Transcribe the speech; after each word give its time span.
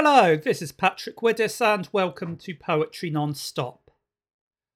Hello, 0.00 0.36
this 0.36 0.62
is 0.62 0.70
Patrick 0.70 1.22
Widdess, 1.22 1.60
and 1.60 1.88
welcome 1.90 2.36
to 2.36 2.54
Poetry 2.54 3.10
Non-Stop. 3.10 3.90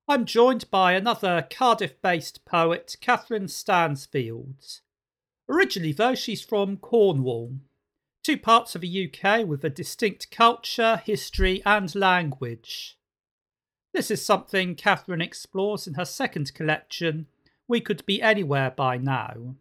I'm 0.09 0.25
joined 0.25 0.69
by 0.69 0.95
another 0.95 1.47
Cardiff 1.49 2.03
based 2.03 2.45
poet, 2.45 2.97
Katherine 3.01 3.47
Stansfield. 3.47 4.81
Originally, 5.49 5.93
though, 5.93 6.17
she's 6.17 6.43
from 6.43 6.77
Cornwall, 6.77 7.53
two 8.25 8.37
parts 8.37 8.75
of 8.75 8.81
the 8.81 9.09
UK 9.09 9.47
with 9.47 9.63
a 9.63 9.71
distinct 9.71 10.29
culture, 10.33 11.01
history, 11.07 11.63
and 11.65 11.95
language. 11.95 12.99
This 13.95 14.11
is 14.11 14.25
something 14.25 14.75
Katherine 14.75 15.23
explores 15.23 15.87
in 15.87 15.95
her 15.95 16.05
second 16.05 16.53
collection, 16.53 17.29
We 17.69 17.81
Could 17.81 18.05
Be 18.07 18.21
Anywhere 18.21 18.73
by 18.73 18.97
Now. 18.97 19.55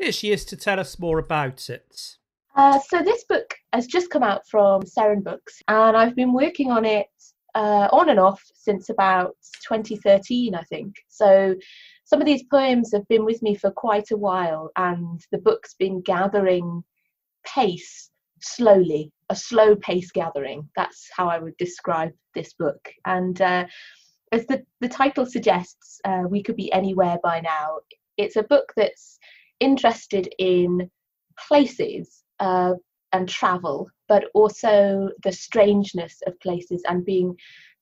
Here 0.00 0.10
she 0.10 0.32
is 0.32 0.44
to 0.46 0.56
tell 0.56 0.80
us 0.80 0.98
more 0.98 1.20
about 1.20 1.70
it. 1.70 2.16
Uh, 2.56 2.80
so 2.80 3.04
this 3.04 3.22
book 3.22 3.53
has 3.74 3.86
just 3.86 4.10
come 4.10 4.22
out 4.22 4.46
from 4.48 4.82
Seren 4.82 5.22
Books, 5.22 5.60
and 5.68 5.96
I've 5.96 6.14
been 6.14 6.32
working 6.32 6.70
on 6.70 6.84
it 6.84 7.08
uh, 7.54 7.88
on 7.92 8.08
and 8.08 8.20
off 8.20 8.42
since 8.54 8.88
about 8.88 9.36
2013, 9.66 10.54
I 10.54 10.62
think. 10.64 10.94
So 11.08 11.54
some 12.04 12.20
of 12.20 12.26
these 12.26 12.44
poems 12.44 12.92
have 12.92 13.06
been 13.08 13.24
with 13.24 13.42
me 13.42 13.54
for 13.56 13.70
quite 13.70 14.10
a 14.10 14.16
while, 14.16 14.70
and 14.76 15.20
the 15.32 15.38
book's 15.38 15.74
been 15.74 16.00
gathering 16.02 16.82
pace 17.46 18.10
slowly, 18.40 19.10
a 19.30 19.36
slow 19.36 19.74
pace 19.76 20.10
gathering. 20.10 20.68
That's 20.76 21.08
how 21.16 21.28
I 21.28 21.38
would 21.38 21.56
describe 21.56 22.12
this 22.34 22.52
book. 22.54 22.88
And 23.06 23.40
uh, 23.40 23.66
as 24.32 24.46
the, 24.46 24.62
the 24.80 24.88
title 24.88 25.26
suggests, 25.26 26.00
uh, 26.04 26.24
we 26.28 26.42
could 26.42 26.56
be 26.56 26.72
anywhere 26.72 27.18
by 27.22 27.40
now. 27.40 27.78
It's 28.18 28.36
a 28.36 28.42
book 28.44 28.72
that's 28.76 29.18
interested 29.60 30.32
in 30.38 30.90
places 31.48 32.22
uh, 32.40 32.74
and 33.14 33.28
travel, 33.28 33.88
but 34.08 34.24
also 34.34 35.08
the 35.22 35.32
strangeness 35.32 36.18
of 36.26 36.38
places 36.40 36.82
and 36.88 37.04
being 37.04 37.34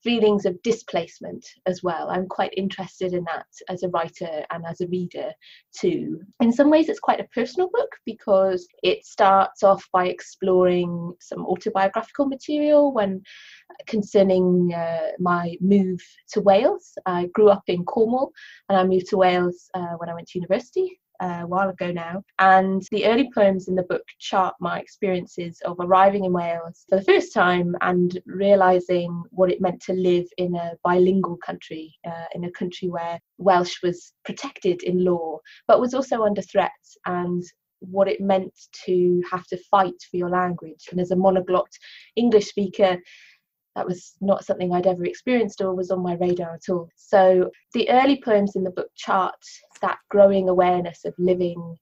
feelings 0.03 0.45
of 0.45 0.61
displacement 0.61 1.43
as 1.65 1.81
well. 1.81 2.09
I'm 2.09 2.27
quite 2.27 2.53
interested 2.55 3.13
in 3.13 3.23
that 3.23 3.47
as 3.67 3.83
a 3.83 3.89
writer 3.89 4.45
and 4.51 4.63
as 4.69 4.81
a 4.81 4.87
reader 4.87 5.31
too. 5.75 6.21
In 6.39 6.51
some 6.51 6.69
ways, 6.69 6.87
it's 6.87 6.99
quite 6.99 7.21
a 7.21 7.27
personal 7.33 7.69
book 7.73 7.89
because 8.05 8.67
it 8.83 9.05
starts 9.05 9.63
off 9.63 9.83
by 9.91 10.07
exploring 10.07 11.13
some 11.19 11.45
autobiographical 11.45 12.27
material 12.27 12.93
when 12.93 13.23
concerning 13.87 14.71
uh, 14.75 15.11
my 15.19 15.55
move 15.61 15.99
to 16.33 16.41
Wales. 16.41 16.93
I 17.05 17.27
grew 17.33 17.49
up 17.49 17.63
in 17.67 17.85
Cornwall 17.85 18.33
and 18.69 18.77
I 18.77 18.83
moved 18.83 19.07
to 19.07 19.17
Wales 19.17 19.69
uh, 19.73 19.95
when 19.97 20.09
I 20.09 20.13
went 20.13 20.27
to 20.27 20.39
university 20.39 20.99
a 21.21 21.41
while 21.43 21.69
ago 21.69 21.91
now. 21.91 22.23
And 22.39 22.83
the 22.91 23.05
early 23.05 23.29
poems 23.33 23.67
in 23.67 23.75
the 23.75 23.83
book 23.83 24.03
chart 24.19 24.55
my 24.59 24.79
experiences 24.79 25.61
of 25.65 25.77
arriving 25.79 26.25
in 26.25 26.33
Wales 26.33 26.85
for 26.89 26.97
the 26.97 27.05
first 27.05 27.33
time 27.33 27.75
and 27.81 28.19
realizing 28.25 29.23
what 29.31 29.51
it 29.51 29.61
meant 29.61 29.81
to 29.83 29.93
live 29.93 30.25
in 30.37 30.55
a 30.55 30.73
bilingual 30.83 31.37
country, 31.37 31.93
uh, 32.05 32.25
in 32.33 32.45
a 32.45 32.51
country 32.51 32.89
where 32.89 33.19
Welsh 33.37 33.81
was 33.83 34.13
protected 34.25 34.83
in 34.83 35.03
law, 35.03 35.39
but 35.67 35.79
was 35.79 35.93
also 35.93 36.23
under 36.23 36.41
threat 36.41 36.71
and 37.05 37.43
what 37.79 38.07
it 38.07 38.21
meant 38.21 38.53
to 38.85 39.21
have 39.29 39.45
to 39.47 39.57
fight 39.69 40.01
for 40.09 40.17
your 40.17 40.29
language. 40.29 40.87
And 40.91 40.99
as 40.99 41.11
a 41.11 41.15
monoglot 41.15 41.67
English 42.15 42.47
speaker, 42.47 42.97
that 43.75 43.87
was 43.87 44.13
not 44.21 44.45
something 44.45 44.71
I'd 44.71 44.87
ever 44.87 45.05
experienced 45.05 45.61
or 45.61 45.73
was 45.73 45.91
on 45.91 46.01
my 46.01 46.13
radar 46.15 46.53
at 46.53 46.69
all. 46.69 46.89
So 46.95 47.49
the 47.73 47.89
early 47.89 48.21
poems 48.21 48.55
in 48.55 48.63
the 48.63 48.71
book 48.71 48.89
chart 48.95 49.35
that 49.81 49.97
growing 50.09 50.49
awareness 50.49 51.05
of 51.05 51.13
living 51.17 51.77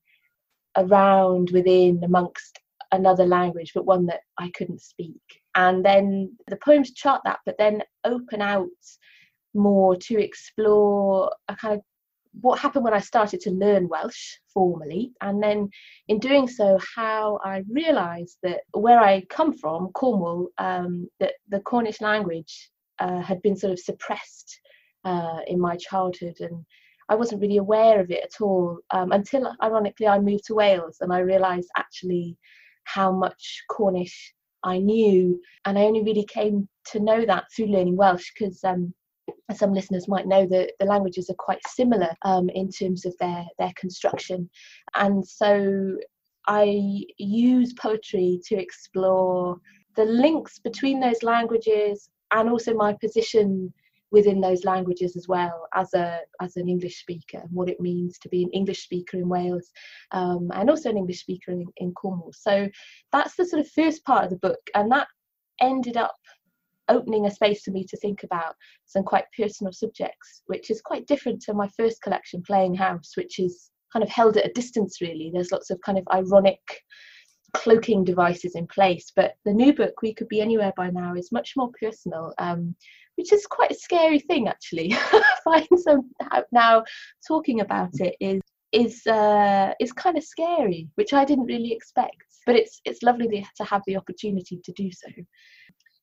around, 0.77 1.49
within, 1.51 2.01
amongst 2.03 2.59
another 2.91 3.25
language, 3.25 3.71
but 3.73 3.85
one 3.85 4.05
that 4.07 4.21
I 4.37 4.51
couldn't 4.55 4.81
speak. 4.81 5.21
And 5.55 5.83
then 5.83 6.35
the 6.47 6.57
poems 6.63 6.91
chart 6.91 7.21
that, 7.25 7.39
but 7.45 7.57
then 7.57 7.83
open 8.03 8.41
out 8.41 8.67
more 9.53 9.95
to 9.95 10.21
explore 10.21 11.31
a 11.47 11.55
kind 11.55 11.75
of 11.75 11.81
what 12.39 12.59
happened 12.59 12.85
when 12.85 12.93
I 12.93 12.99
started 12.99 13.41
to 13.41 13.51
learn 13.51 13.89
Welsh 13.89 14.37
formally, 14.53 15.11
and 15.21 15.43
then 15.43 15.69
in 16.07 16.19
doing 16.19 16.47
so, 16.47 16.79
how 16.95 17.39
I 17.43 17.63
realised 17.69 18.37
that 18.43 18.61
where 18.73 18.99
I 18.99 19.25
come 19.29 19.53
from, 19.53 19.89
Cornwall, 19.89 20.47
um, 20.57 21.09
that 21.19 21.33
the 21.49 21.59
Cornish 21.59 21.99
language 21.99 22.69
uh, 22.99 23.19
had 23.19 23.41
been 23.41 23.55
sort 23.55 23.73
of 23.73 23.79
suppressed 23.79 24.59
uh, 25.03 25.39
in 25.47 25.59
my 25.59 25.75
childhood, 25.75 26.37
and 26.39 26.65
I 27.09 27.15
wasn't 27.15 27.41
really 27.41 27.57
aware 27.57 27.99
of 27.99 28.11
it 28.11 28.23
at 28.23 28.39
all 28.39 28.79
um, 28.91 29.11
until, 29.11 29.53
ironically, 29.61 30.07
I 30.07 30.19
moved 30.19 30.45
to 30.45 30.55
Wales, 30.55 30.97
and 31.01 31.11
I 31.11 31.19
realised 31.19 31.69
actually 31.75 32.37
how 32.85 33.11
much 33.11 33.61
Cornish 33.69 34.33
I 34.63 34.77
knew, 34.77 35.41
and 35.65 35.77
I 35.77 35.83
only 35.83 36.03
really 36.03 36.25
came 36.25 36.69
to 36.91 36.99
know 36.99 37.25
that 37.25 37.45
through 37.53 37.67
learning 37.67 37.97
Welsh 37.97 38.31
because. 38.33 38.63
Um, 38.63 38.93
some 39.55 39.73
listeners 39.73 40.07
might 40.07 40.27
know, 40.27 40.45
that 40.47 40.71
the 40.79 40.85
languages 40.85 41.29
are 41.29 41.35
quite 41.35 41.61
similar 41.67 42.09
um, 42.23 42.49
in 42.49 42.69
terms 42.69 43.05
of 43.05 43.15
their, 43.19 43.45
their 43.57 43.73
construction. 43.75 44.49
And 44.95 45.25
so 45.25 45.97
I 46.47 47.05
use 47.17 47.73
poetry 47.73 48.39
to 48.47 48.55
explore 48.55 49.57
the 49.95 50.05
links 50.05 50.59
between 50.59 50.99
those 50.99 51.23
languages 51.23 52.09
and 52.31 52.49
also 52.49 52.73
my 52.73 52.93
position 52.93 53.73
within 54.11 54.41
those 54.41 54.65
languages 54.65 55.15
as 55.15 55.27
well 55.27 55.67
as 55.73 55.93
a 55.93 56.19
as 56.41 56.57
an 56.57 56.67
English 56.67 56.99
speaker 56.99 57.37
and 57.37 57.51
what 57.51 57.69
it 57.69 57.79
means 57.79 58.19
to 58.19 58.29
be 58.29 58.43
an 58.43 58.49
English 58.51 58.83
speaker 58.83 59.17
in 59.17 59.29
Wales 59.29 59.71
um, 60.11 60.51
and 60.53 60.69
also 60.69 60.89
an 60.89 60.97
English 60.97 61.21
speaker 61.21 61.51
in, 61.51 61.65
in 61.77 61.93
Cornwall. 61.93 62.33
So 62.33 62.69
that's 63.11 63.35
the 63.35 63.45
sort 63.45 63.61
of 63.61 63.71
first 63.71 64.03
part 64.03 64.25
of 64.25 64.29
the 64.29 64.37
book, 64.37 64.59
and 64.75 64.91
that 64.91 65.07
ended 65.61 65.95
up 65.95 66.15
opening 66.91 67.25
a 67.25 67.31
space 67.31 67.63
for 67.63 67.71
me 67.71 67.85
to 67.85 67.97
think 67.97 68.23
about 68.23 68.55
some 68.85 69.03
quite 69.03 69.25
personal 69.37 69.73
subjects, 69.73 70.43
which 70.47 70.69
is 70.69 70.81
quite 70.81 71.07
different 71.07 71.41
to 71.43 71.53
my 71.53 71.67
first 71.77 72.01
collection, 72.01 72.43
Playing 72.43 72.75
House, 72.75 73.11
which 73.15 73.39
is 73.39 73.71
kind 73.91 74.03
of 74.03 74.09
held 74.09 74.37
at 74.37 74.45
a 74.45 74.53
distance, 74.53 75.01
really. 75.01 75.31
There's 75.33 75.51
lots 75.51 75.69
of 75.69 75.81
kind 75.81 75.97
of 75.97 76.07
ironic 76.13 76.61
cloaking 77.53 78.03
devices 78.03 78.55
in 78.55 78.67
place. 78.67 79.11
But 79.15 79.33
the 79.45 79.53
new 79.53 79.73
book, 79.73 80.01
We 80.01 80.13
Could 80.13 80.27
Be 80.27 80.41
Anywhere 80.41 80.73
by 80.77 80.89
Now, 80.89 81.15
is 81.15 81.31
much 81.31 81.53
more 81.57 81.71
personal, 81.81 82.33
um, 82.37 82.75
which 83.15 83.33
is 83.33 83.45
quite 83.45 83.71
a 83.71 83.75
scary 83.75 84.19
thing, 84.19 84.47
actually. 84.47 84.93
I 84.95 85.23
find 85.43 85.67
some 85.77 86.11
now 86.51 86.83
talking 87.27 87.61
about 87.61 87.99
it 87.99 88.15
is 88.19 88.41
is 88.71 89.05
uh, 89.05 89.73
is 89.79 89.91
kind 89.91 90.17
of 90.17 90.23
scary, 90.23 90.87
which 90.95 91.13
I 91.13 91.25
didn't 91.25 91.45
really 91.45 91.73
expect. 91.73 92.15
But 92.45 92.55
it's 92.55 92.79
it's 92.85 93.03
lovely 93.03 93.45
to 93.57 93.63
have 93.63 93.81
the 93.85 93.97
opportunity 93.97 94.59
to 94.63 94.71
do 94.71 94.89
so. 94.91 95.09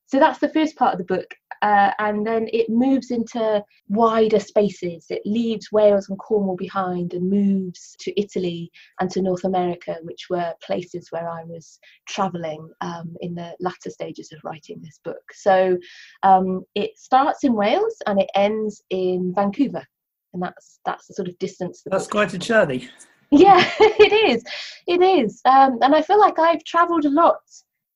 So 0.09 0.19
that's 0.19 0.39
the 0.39 0.49
first 0.49 0.77
part 0.77 0.95
of 0.95 0.99
the 0.99 1.05
book. 1.05 1.35
Uh, 1.61 1.91
and 1.99 2.27
then 2.27 2.49
it 2.53 2.71
moves 2.71 3.11
into 3.11 3.63
wider 3.89 4.41
spaces. 4.41 5.07
It 5.11 5.21
leaves 5.27 5.71
Wales 5.71 6.09
and 6.09 6.19
Cornwall 6.19 6.57
behind 6.57 7.13
and 7.13 7.29
moves 7.29 7.95
to 8.01 8.19
Italy 8.19 8.71
and 9.01 9.11
to 9.11 9.21
North 9.21 9.45
America, 9.45 9.97
which 10.03 10.27
were 10.31 10.55
places 10.63 11.09
where 11.11 11.29
I 11.29 11.45
was 11.45 11.79
travelling 12.09 12.71
um, 12.81 13.17
in 13.21 13.35
the 13.35 13.55
latter 13.61 13.91
stages 13.91 14.33
of 14.33 14.39
writing 14.45 14.81
this 14.81 14.99
book. 15.05 15.21
So 15.35 15.77
um, 16.23 16.65
it 16.75 16.97
starts 16.97 17.45
in 17.45 17.53
Wales 17.53 17.97
and 18.07 18.21
it 18.21 18.31
ends 18.35 18.83
in 18.89 19.35
Vancouver, 19.35 19.85
and 20.33 20.43
that's 20.43 20.81
that's 20.87 21.07
the 21.09 21.15
sort 21.15 21.29
of 21.29 21.39
distance. 21.39 21.83
that's 21.85 22.07
quite 22.07 22.35
a 22.35 22.39
journey. 22.39 22.89
Yeah, 23.31 23.63
it 23.79 24.31
is. 24.31 24.43
It 24.87 25.03
is, 25.03 25.43
um, 25.45 25.77
and 25.83 25.95
I 25.95 26.01
feel 26.01 26.19
like 26.19 26.39
I've 26.39 26.65
travelled 26.65 27.05
a 27.05 27.11
lot 27.11 27.37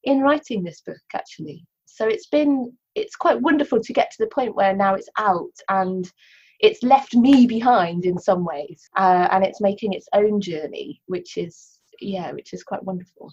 in 0.04 0.20
writing 0.20 0.62
this 0.62 0.82
book 0.82 1.00
actually 1.14 1.64
so 2.02 2.08
it's 2.08 2.26
been 2.26 2.72
it's 2.96 3.14
quite 3.14 3.40
wonderful 3.40 3.80
to 3.80 3.92
get 3.92 4.10
to 4.10 4.16
the 4.18 4.26
point 4.26 4.56
where 4.56 4.74
now 4.74 4.94
it's 4.94 5.08
out 5.18 5.52
and 5.68 6.10
it's 6.58 6.82
left 6.82 7.14
me 7.14 7.46
behind 7.46 8.04
in 8.04 8.18
some 8.18 8.44
ways 8.44 8.88
uh, 8.96 9.28
and 9.30 9.44
it's 9.44 9.60
making 9.60 9.92
its 9.92 10.08
own 10.12 10.40
journey 10.40 11.00
which 11.06 11.36
is 11.36 11.78
yeah 12.00 12.32
which 12.32 12.52
is 12.52 12.64
quite 12.64 12.82
wonderful. 12.82 13.32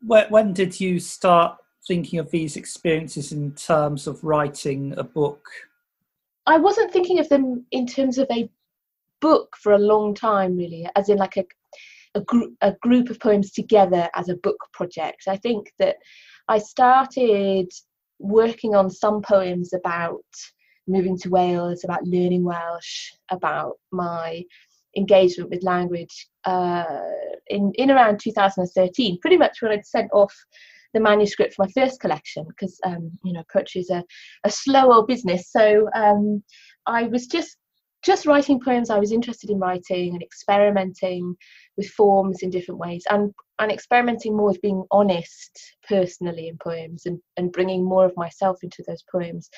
When, 0.00 0.26
when 0.30 0.52
did 0.54 0.80
you 0.80 0.98
start 0.98 1.58
thinking 1.86 2.18
of 2.18 2.30
these 2.30 2.56
experiences 2.56 3.32
in 3.32 3.52
terms 3.52 4.06
of 4.06 4.24
writing 4.24 4.94
a 4.96 5.04
book? 5.04 5.46
I 6.46 6.56
wasn't 6.56 6.92
thinking 6.92 7.18
of 7.18 7.28
them 7.28 7.66
in 7.70 7.86
terms 7.86 8.16
of 8.16 8.26
a 8.30 8.48
book 9.20 9.56
for 9.60 9.72
a 9.72 9.78
long 9.78 10.14
time 10.14 10.56
really 10.56 10.88
as 10.96 11.10
in 11.10 11.18
like 11.18 11.36
a 11.36 11.44
a, 12.14 12.22
gr- 12.22 12.54
a 12.62 12.72
group 12.80 13.10
of 13.10 13.20
poems 13.20 13.50
together 13.50 14.08
as 14.14 14.30
a 14.30 14.36
book 14.36 14.56
project. 14.72 15.24
I 15.28 15.36
think 15.36 15.70
that 15.78 15.96
i 16.48 16.58
started 16.58 17.68
working 18.18 18.74
on 18.74 18.90
some 18.90 19.22
poems 19.22 19.72
about 19.72 20.24
moving 20.88 21.18
to 21.18 21.30
Wales, 21.30 21.84
about 21.84 22.04
learning 22.04 22.44
Welsh, 22.44 23.12
about 23.30 23.74
my 23.92 24.42
engagement 24.96 25.50
with 25.50 25.62
language 25.62 26.28
uh, 26.44 26.84
in, 27.48 27.72
in 27.74 27.90
around 27.90 28.20
2013, 28.20 29.18
pretty 29.20 29.36
much 29.36 29.60
when 29.60 29.72
I'd 29.72 29.86
sent 29.86 30.10
off 30.12 30.34
the 30.94 31.00
manuscript 31.00 31.54
for 31.54 31.64
my 31.64 31.72
first 31.72 32.00
collection, 32.00 32.46
because, 32.48 32.78
um, 32.84 33.10
you 33.24 33.32
know, 33.32 33.42
poetry 33.52 33.82
is 33.82 33.90
a, 33.90 34.02
a 34.44 34.50
slow 34.50 34.92
old 34.92 35.06
business. 35.06 35.50
So 35.50 35.88
um, 35.94 36.42
I 36.86 37.04
was 37.04 37.26
just 37.26 37.56
just 38.06 38.24
writing 38.24 38.60
poems 38.60 38.88
I 38.88 39.00
was 39.00 39.12
interested 39.12 39.50
in 39.50 39.58
writing 39.58 40.14
and 40.14 40.22
experimenting 40.22 41.36
with 41.76 41.88
forms 41.88 42.42
in 42.42 42.50
different 42.50 42.78
ways 42.78 43.04
and 43.10 43.34
and 43.58 43.72
experimenting 43.72 44.36
more 44.36 44.48
with 44.48 44.62
being 44.62 44.84
honest 44.90 45.58
personally 45.88 46.48
in 46.48 46.58
poems 46.58 47.06
and, 47.06 47.18
and 47.36 47.52
bringing 47.52 47.82
more 47.84 48.04
of 48.04 48.16
myself 48.16 48.58
into 48.62 48.84
those 48.86 49.02
poems. 49.10 49.48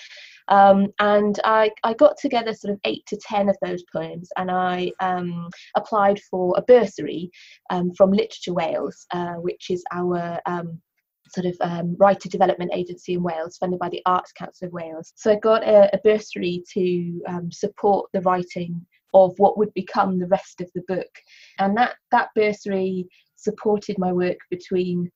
Um, 0.47 0.89
and 1.00 1.39
I, 1.45 1.71
I 1.83 1.95
got 1.95 2.17
together 2.17 2.55
sort 2.55 2.75
of 2.75 2.81
eight 2.85 3.05
to 3.06 3.19
ten 3.21 3.49
of 3.49 3.56
those 3.61 3.83
poems 3.93 4.31
and 4.37 4.50
I 4.50 4.93
um, 5.00 5.49
applied 5.77 6.21
for 6.31 6.55
a 6.56 6.62
bursary 6.62 7.31
um, 7.71 7.93
from 7.97 8.12
Literature 8.12 8.55
Wales 8.55 9.05
uh, 9.11 9.35
which 9.35 9.69
is 9.69 9.83
our 9.93 10.41
um, 10.47 10.81
sort 11.30 11.46
of 11.46 11.56
um, 11.60 11.96
writer 11.98 12.28
development 12.28 12.70
agency 12.75 13.14
in 13.14 13.22
Wales, 13.22 13.56
funded 13.56 13.78
by 13.78 13.88
the 13.88 14.02
Arts 14.06 14.32
Council 14.32 14.66
of 14.66 14.72
Wales. 14.72 15.12
So 15.16 15.32
I 15.32 15.36
got 15.36 15.62
a, 15.62 15.90
a 15.94 15.98
bursary 16.02 16.62
to 16.75 17.20
um, 17.28 17.52
support 17.52 18.08
the 18.12 18.20
writing 18.22 18.84
of 19.14 19.32
what 19.38 19.56
would 19.56 19.72
become 19.75 20.19
the 20.19 20.26
rest 20.26 20.60
of 20.60 20.70
the 20.75 20.82
book, 20.88 21.10
and 21.58 21.76
that 21.76 21.96
that 22.10 22.28
bursary 22.34 23.06
supported 23.36 23.98
my 23.98 24.12
work 24.12 24.38
between 24.50 25.10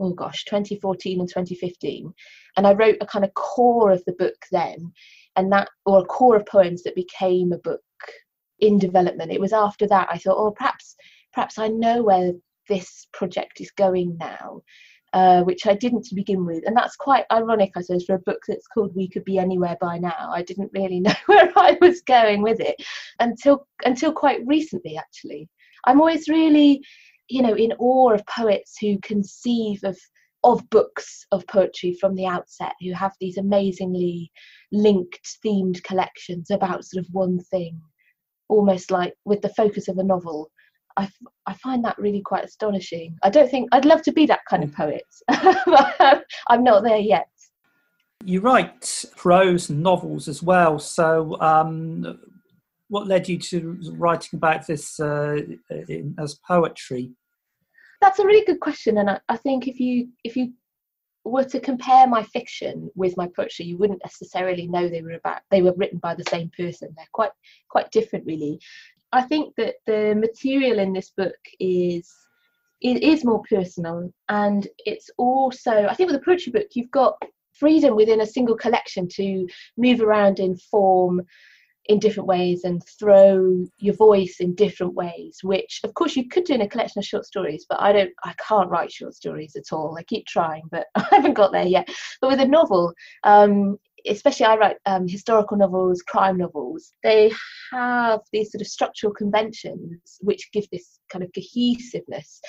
oh 0.00 0.12
gosh 0.12 0.44
2014 0.44 1.20
and 1.20 1.28
2015 1.28 2.12
and 2.56 2.66
i 2.66 2.72
wrote 2.72 2.96
a 3.00 3.06
kind 3.06 3.24
of 3.24 3.34
core 3.34 3.90
of 3.90 4.02
the 4.04 4.12
book 4.14 4.34
then 4.52 4.92
and 5.36 5.50
that 5.52 5.68
or 5.86 6.00
a 6.00 6.04
core 6.04 6.36
of 6.36 6.46
poems 6.46 6.82
that 6.82 6.94
became 6.94 7.52
a 7.52 7.58
book 7.58 7.80
in 8.60 8.78
development. 8.78 9.30
It 9.30 9.40
was 9.40 9.52
after 9.52 9.86
that 9.88 10.08
i 10.10 10.18
thought 10.18 10.36
oh 10.36 10.50
perhaps 10.50 10.96
perhaps 11.32 11.58
i 11.58 11.68
know 11.68 12.02
where 12.02 12.32
this 12.68 13.06
project 13.12 13.60
is 13.60 13.70
going 13.72 14.16
now 14.18 14.60
uh, 15.12 15.42
which 15.42 15.66
I 15.66 15.74
didn't 15.74 16.04
to 16.06 16.14
begin 16.14 16.44
with. 16.44 16.64
And 16.66 16.76
that's 16.76 16.96
quite 16.96 17.24
ironic, 17.32 17.72
I 17.76 17.80
suppose, 17.80 18.04
for 18.04 18.14
a 18.14 18.20
book 18.20 18.42
that's 18.46 18.66
called 18.66 18.94
We 18.94 19.08
Could 19.08 19.24
Be 19.24 19.38
Anywhere 19.38 19.76
by 19.80 19.98
Now. 19.98 20.30
I 20.32 20.42
didn't 20.42 20.70
really 20.74 21.00
know 21.00 21.14
where 21.26 21.52
I 21.56 21.78
was 21.80 22.02
going 22.02 22.42
with 22.42 22.60
it 22.60 22.76
until 23.20 23.66
until 23.84 24.12
quite 24.12 24.40
recently, 24.46 24.96
actually. 24.96 25.48
I'm 25.86 26.00
always 26.00 26.28
really, 26.28 26.82
you 27.28 27.42
know, 27.42 27.54
in 27.54 27.72
awe 27.78 28.12
of 28.12 28.26
poets 28.26 28.76
who 28.80 28.98
conceive 29.00 29.80
of 29.84 29.98
of 30.44 30.68
books 30.70 31.26
of 31.32 31.46
poetry 31.48 31.96
from 32.00 32.14
the 32.14 32.26
outset, 32.26 32.74
who 32.80 32.92
have 32.92 33.12
these 33.20 33.38
amazingly 33.38 34.30
linked 34.72 35.38
themed 35.44 35.82
collections 35.82 36.50
about 36.50 36.84
sort 36.84 37.04
of 37.04 37.12
one 37.12 37.40
thing, 37.50 37.80
almost 38.48 38.90
like 38.90 39.14
with 39.24 39.40
the 39.42 39.48
focus 39.50 39.88
of 39.88 39.98
a 39.98 40.04
novel 40.04 40.50
I, 40.98 41.08
I 41.46 41.54
find 41.54 41.84
that 41.84 41.96
really 41.96 42.20
quite 42.20 42.44
astonishing. 42.44 43.16
I 43.22 43.30
don't 43.30 43.48
think 43.48 43.68
I'd 43.72 43.84
love 43.84 44.02
to 44.02 44.12
be 44.12 44.26
that 44.26 44.40
kind 44.50 44.64
of 44.64 44.72
poet, 44.72 45.04
but 45.28 46.24
I'm 46.48 46.64
not 46.64 46.82
there 46.82 46.98
yet. 46.98 47.28
You 48.24 48.40
write 48.40 49.04
prose 49.16 49.70
and 49.70 49.80
novels 49.80 50.26
as 50.26 50.42
well. 50.42 50.80
So, 50.80 51.40
um, 51.40 52.18
what 52.88 53.06
led 53.06 53.28
you 53.28 53.38
to 53.38 53.78
writing 53.92 54.38
about 54.38 54.66
this 54.66 54.98
uh, 54.98 55.36
in, 55.88 56.16
as 56.18 56.34
poetry? 56.46 57.12
That's 58.00 58.18
a 58.18 58.26
really 58.26 58.44
good 58.44 58.60
question, 58.60 58.98
and 58.98 59.08
I, 59.08 59.20
I 59.28 59.36
think 59.36 59.68
if 59.68 59.78
you 59.78 60.08
if 60.24 60.36
you 60.36 60.52
were 61.24 61.44
to 61.44 61.60
compare 61.60 62.06
my 62.06 62.22
fiction 62.22 62.90
with 62.96 63.16
my 63.16 63.28
poetry, 63.36 63.66
you 63.66 63.76
wouldn't 63.76 64.00
necessarily 64.04 64.66
know 64.66 64.88
they 64.88 65.02
were 65.02 65.12
about 65.12 65.42
they 65.50 65.62
were 65.62 65.74
written 65.76 65.98
by 65.98 66.14
the 66.14 66.24
same 66.28 66.50
person. 66.56 66.88
They're 66.96 67.06
quite 67.12 67.30
quite 67.68 67.90
different, 67.92 68.26
really. 68.26 68.58
I 69.12 69.22
think 69.22 69.54
that 69.56 69.76
the 69.86 70.14
material 70.14 70.78
in 70.78 70.92
this 70.92 71.10
book 71.10 71.36
is 71.60 72.12
it 72.80 73.02
is 73.02 73.24
more 73.24 73.42
personal 73.48 74.12
and 74.28 74.68
it's 74.86 75.10
also 75.18 75.86
I 75.86 75.94
think 75.94 76.10
with 76.10 76.20
a 76.20 76.24
poetry 76.24 76.52
book 76.52 76.68
you've 76.74 76.90
got 76.90 77.20
freedom 77.54 77.96
within 77.96 78.20
a 78.20 78.26
single 78.26 78.56
collection 78.56 79.08
to 79.08 79.48
move 79.76 80.00
around 80.00 80.38
in 80.38 80.56
form 80.56 81.22
in 81.86 81.98
different 81.98 82.26
ways 82.26 82.64
and 82.64 82.82
throw 82.98 83.64
your 83.78 83.94
voice 83.94 84.36
in 84.40 84.54
different 84.54 84.94
ways 84.94 85.38
which 85.42 85.80
of 85.84 85.94
course 85.94 86.14
you 86.14 86.28
could 86.28 86.44
do 86.44 86.52
in 86.52 86.60
a 86.60 86.68
collection 86.68 86.98
of 86.98 87.04
short 87.04 87.24
stories 87.24 87.64
but 87.68 87.80
i 87.80 87.90
don't 87.92 88.12
i 88.24 88.34
can't 88.46 88.68
write 88.68 88.92
short 88.92 89.14
stories 89.14 89.56
at 89.56 89.72
all. 89.72 89.96
I 89.98 90.02
keep 90.02 90.26
trying 90.26 90.62
but 90.70 90.86
i 90.94 91.06
haven't 91.10 91.34
got 91.34 91.50
there 91.50 91.66
yet. 91.66 91.88
But 92.20 92.30
with 92.30 92.40
a 92.40 92.46
novel 92.46 92.92
um, 93.24 93.78
especially 94.06 94.46
I 94.46 94.56
write 94.56 94.76
um, 94.86 95.08
historical 95.08 95.56
novels, 95.56 96.02
crime 96.02 96.38
novels, 96.38 96.92
they 97.02 97.32
have 97.72 98.20
these 98.32 98.52
sort 98.52 98.62
of 98.62 98.66
structural 98.66 99.12
conventions 99.12 100.18
which 100.20 100.50
give 100.52 100.66
this 100.70 101.00
kind 101.10 101.24
of 101.24 101.30
cohesiveness, 101.34 102.40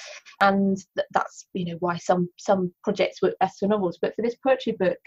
and 0.41 0.77
th- 0.95 1.07
that's 1.11 1.47
you 1.53 1.65
know 1.65 1.77
why 1.79 1.97
some 1.97 2.29
some 2.37 2.73
projects 2.83 3.21
work 3.21 3.35
best 3.39 3.59
for 3.59 3.67
novels. 3.67 3.97
But 4.01 4.15
for 4.15 4.21
this 4.21 4.35
poetry 4.35 4.73
book, 4.73 4.99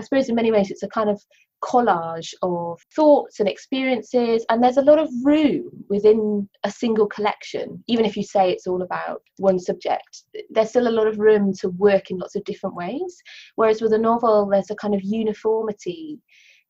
I 0.00 0.02
suppose 0.02 0.28
in 0.30 0.34
many 0.34 0.50
ways 0.50 0.70
it's 0.70 0.82
a 0.82 0.88
kind 0.88 1.10
of 1.10 1.22
collage 1.62 2.32
of 2.40 2.80
thoughts 2.96 3.38
and 3.38 3.46
experiences, 3.46 4.46
and 4.48 4.62
there's 4.62 4.78
a 4.78 4.82
lot 4.82 4.98
of 4.98 5.10
room 5.22 5.70
within 5.90 6.48
a 6.64 6.70
single 6.70 7.06
collection. 7.06 7.84
Even 7.86 8.06
if 8.06 8.16
you 8.16 8.22
say 8.22 8.50
it's 8.50 8.66
all 8.66 8.80
about 8.80 9.22
one 9.36 9.58
subject, 9.58 10.22
there's 10.48 10.70
still 10.70 10.88
a 10.88 10.98
lot 10.98 11.06
of 11.06 11.18
room 11.18 11.52
to 11.60 11.68
work 11.68 12.10
in 12.10 12.18
lots 12.18 12.34
of 12.34 12.44
different 12.44 12.76
ways. 12.76 13.22
Whereas 13.56 13.82
with 13.82 13.92
a 13.92 13.98
novel, 13.98 14.48
there's 14.48 14.70
a 14.70 14.74
kind 14.76 14.94
of 14.94 15.02
uniformity 15.04 16.18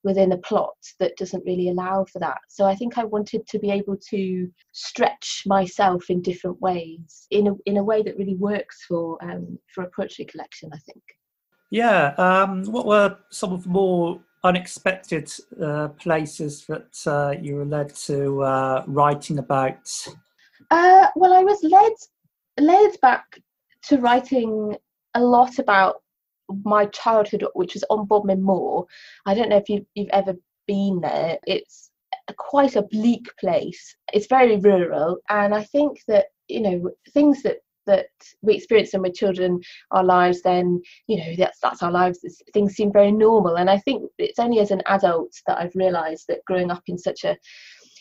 within 0.02 0.32
a 0.32 0.38
plot 0.38 0.74
that 0.98 1.16
doesn't 1.16 1.44
really 1.44 1.68
allow 1.68 2.04
for 2.06 2.18
that. 2.18 2.38
So 2.48 2.64
I 2.64 2.74
think 2.74 2.98
I 2.98 3.04
wanted 3.04 3.46
to 3.46 3.58
be 3.60 3.70
able 3.70 3.96
to 4.08 4.50
stretch 4.72 5.42
myself 5.46 6.10
in 6.10 6.20
different 6.20 6.60
ways 6.60 7.28
in 7.30 7.46
a, 7.46 7.52
in 7.66 7.76
a 7.76 7.84
way 7.84 8.02
that 8.02 8.16
really 8.16 8.36
works 8.36 8.84
for 8.88 9.22
um, 9.22 9.56
for 9.72 9.84
a 9.84 9.90
poetry 9.90 10.24
collection. 10.24 10.70
I 10.72 10.78
think. 10.78 11.02
Yeah. 11.70 12.14
Um, 12.18 12.64
what 12.64 12.86
were 12.86 13.16
some 13.30 13.52
of 13.52 13.62
the 13.62 13.68
more 13.70 14.20
unexpected 14.42 15.32
uh, 15.62 15.88
places 15.88 16.64
that 16.66 16.96
uh, 17.06 17.34
you 17.40 17.56
were 17.56 17.64
led 17.64 17.94
to 17.94 18.42
uh, 18.42 18.84
writing 18.86 19.38
about? 19.38 19.88
Uh, 20.70 21.06
well, 21.16 21.32
I 21.32 21.42
was 21.42 21.62
led 21.62 21.92
led 22.58 23.00
back 23.00 23.40
to 23.84 23.98
writing 23.98 24.76
a 25.14 25.20
lot 25.20 25.58
about 25.58 26.02
my 26.64 26.86
childhood, 26.86 27.44
which 27.54 27.74
was 27.74 27.84
on 27.90 28.06
Bodmin 28.06 28.42
Moor. 28.42 28.86
I 29.26 29.34
don't 29.34 29.48
know 29.48 29.56
if 29.56 29.68
you, 29.68 29.86
you've 29.94 30.10
ever 30.10 30.34
been 30.66 31.00
there. 31.00 31.38
It's 31.46 31.90
quite 32.36 32.76
a 32.76 32.82
bleak 32.82 33.28
place. 33.38 33.96
It's 34.12 34.26
very 34.26 34.56
rural, 34.56 35.18
and 35.28 35.54
I 35.54 35.64
think 35.64 36.00
that 36.08 36.26
you 36.48 36.60
know 36.60 36.90
things 37.12 37.42
that 37.42 37.58
that 37.90 38.06
we 38.42 38.54
experience 38.54 38.92
them 38.92 39.02
with 39.02 39.14
children, 39.14 39.60
our 39.90 40.04
lives, 40.04 40.42
then 40.42 40.80
you 41.06 41.16
know 41.18 41.34
that's 41.36 41.58
that's 41.60 41.82
our 41.82 41.92
lives. 41.92 42.18
things 42.54 42.74
seem 42.74 42.92
very 42.92 43.12
normal, 43.12 43.56
and 43.56 43.68
I 43.68 43.78
think 43.78 44.10
it's 44.18 44.38
only 44.38 44.60
as 44.60 44.70
an 44.70 44.82
adult 44.86 45.32
that 45.46 45.58
I've 45.58 45.74
realised 45.74 46.24
that 46.28 46.44
growing 46.46 46.70
up 46.70 46.82
in 46.86 46.98
such 46.98 47.24
a 47.24 47.36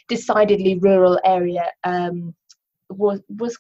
decidedly 0.08 0.80
rural 0.80 1.20
area 1.24 1.66
um, 1.84 2.34
was 2.90 3.22
was 3.38 3.58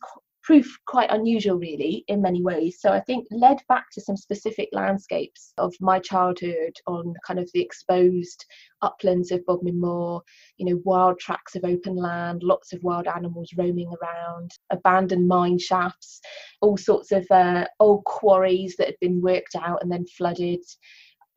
proof 0.50 0.80
quite 0.88 1.12
unusual 1.12 1.60
really 1.60 2.04
in 2.08 2.24
many 2.24 2.42
ways. 2.42 2.80
So 2.82 2.90
i 2.90 3.00
think 3.02 3.28
led 3.30 3.60
back 3.68 3.86
to 3.92 4.02
some 4.02 4.18
specific 4.18 4.70
landscapes 4.72 5.54
of 5.60 5.76
my 5.80 6.00
childhood 6.00 6.76
on 6.88 7.14
kind 7.24 7.40
of 7.40 7.48
the 7.54 7.62
exposed 7.62 8.44
uplands 8.82 9.32
of 9.32 9.46
bodmin 9.46 9.80
moor 9.80 10.24
you 10.58 10.66
know 10.66 10.82
wild 10.86 11.20
tracts 11.20 11.56
of 11.56 11.64
open 11.66 11.96
land 11.96 12.42
lots 12.42 12.74
of 12.74 12.82
wild 12.82 13.06
animals 13.06 13.52
roaming 13.58 13.92
around 14.02 14.50
abandoned 14.72 15.28
mine 15.28 15.60
shafts 15.60 16.20
all 16.62 16.78
sorts 16.78 17.12
of 17.12 17.24
uh, 17.30 17.66
old 17.80 18.04
quarries 18.06 18.76
that 18.78 18.88
had 18.88 19.00
been 19.00 19.22
worked 19.22 19.56
out 19.56 19.84
and 19.84 19.92
then 19.92 20.06
flooded. 20.18 20.64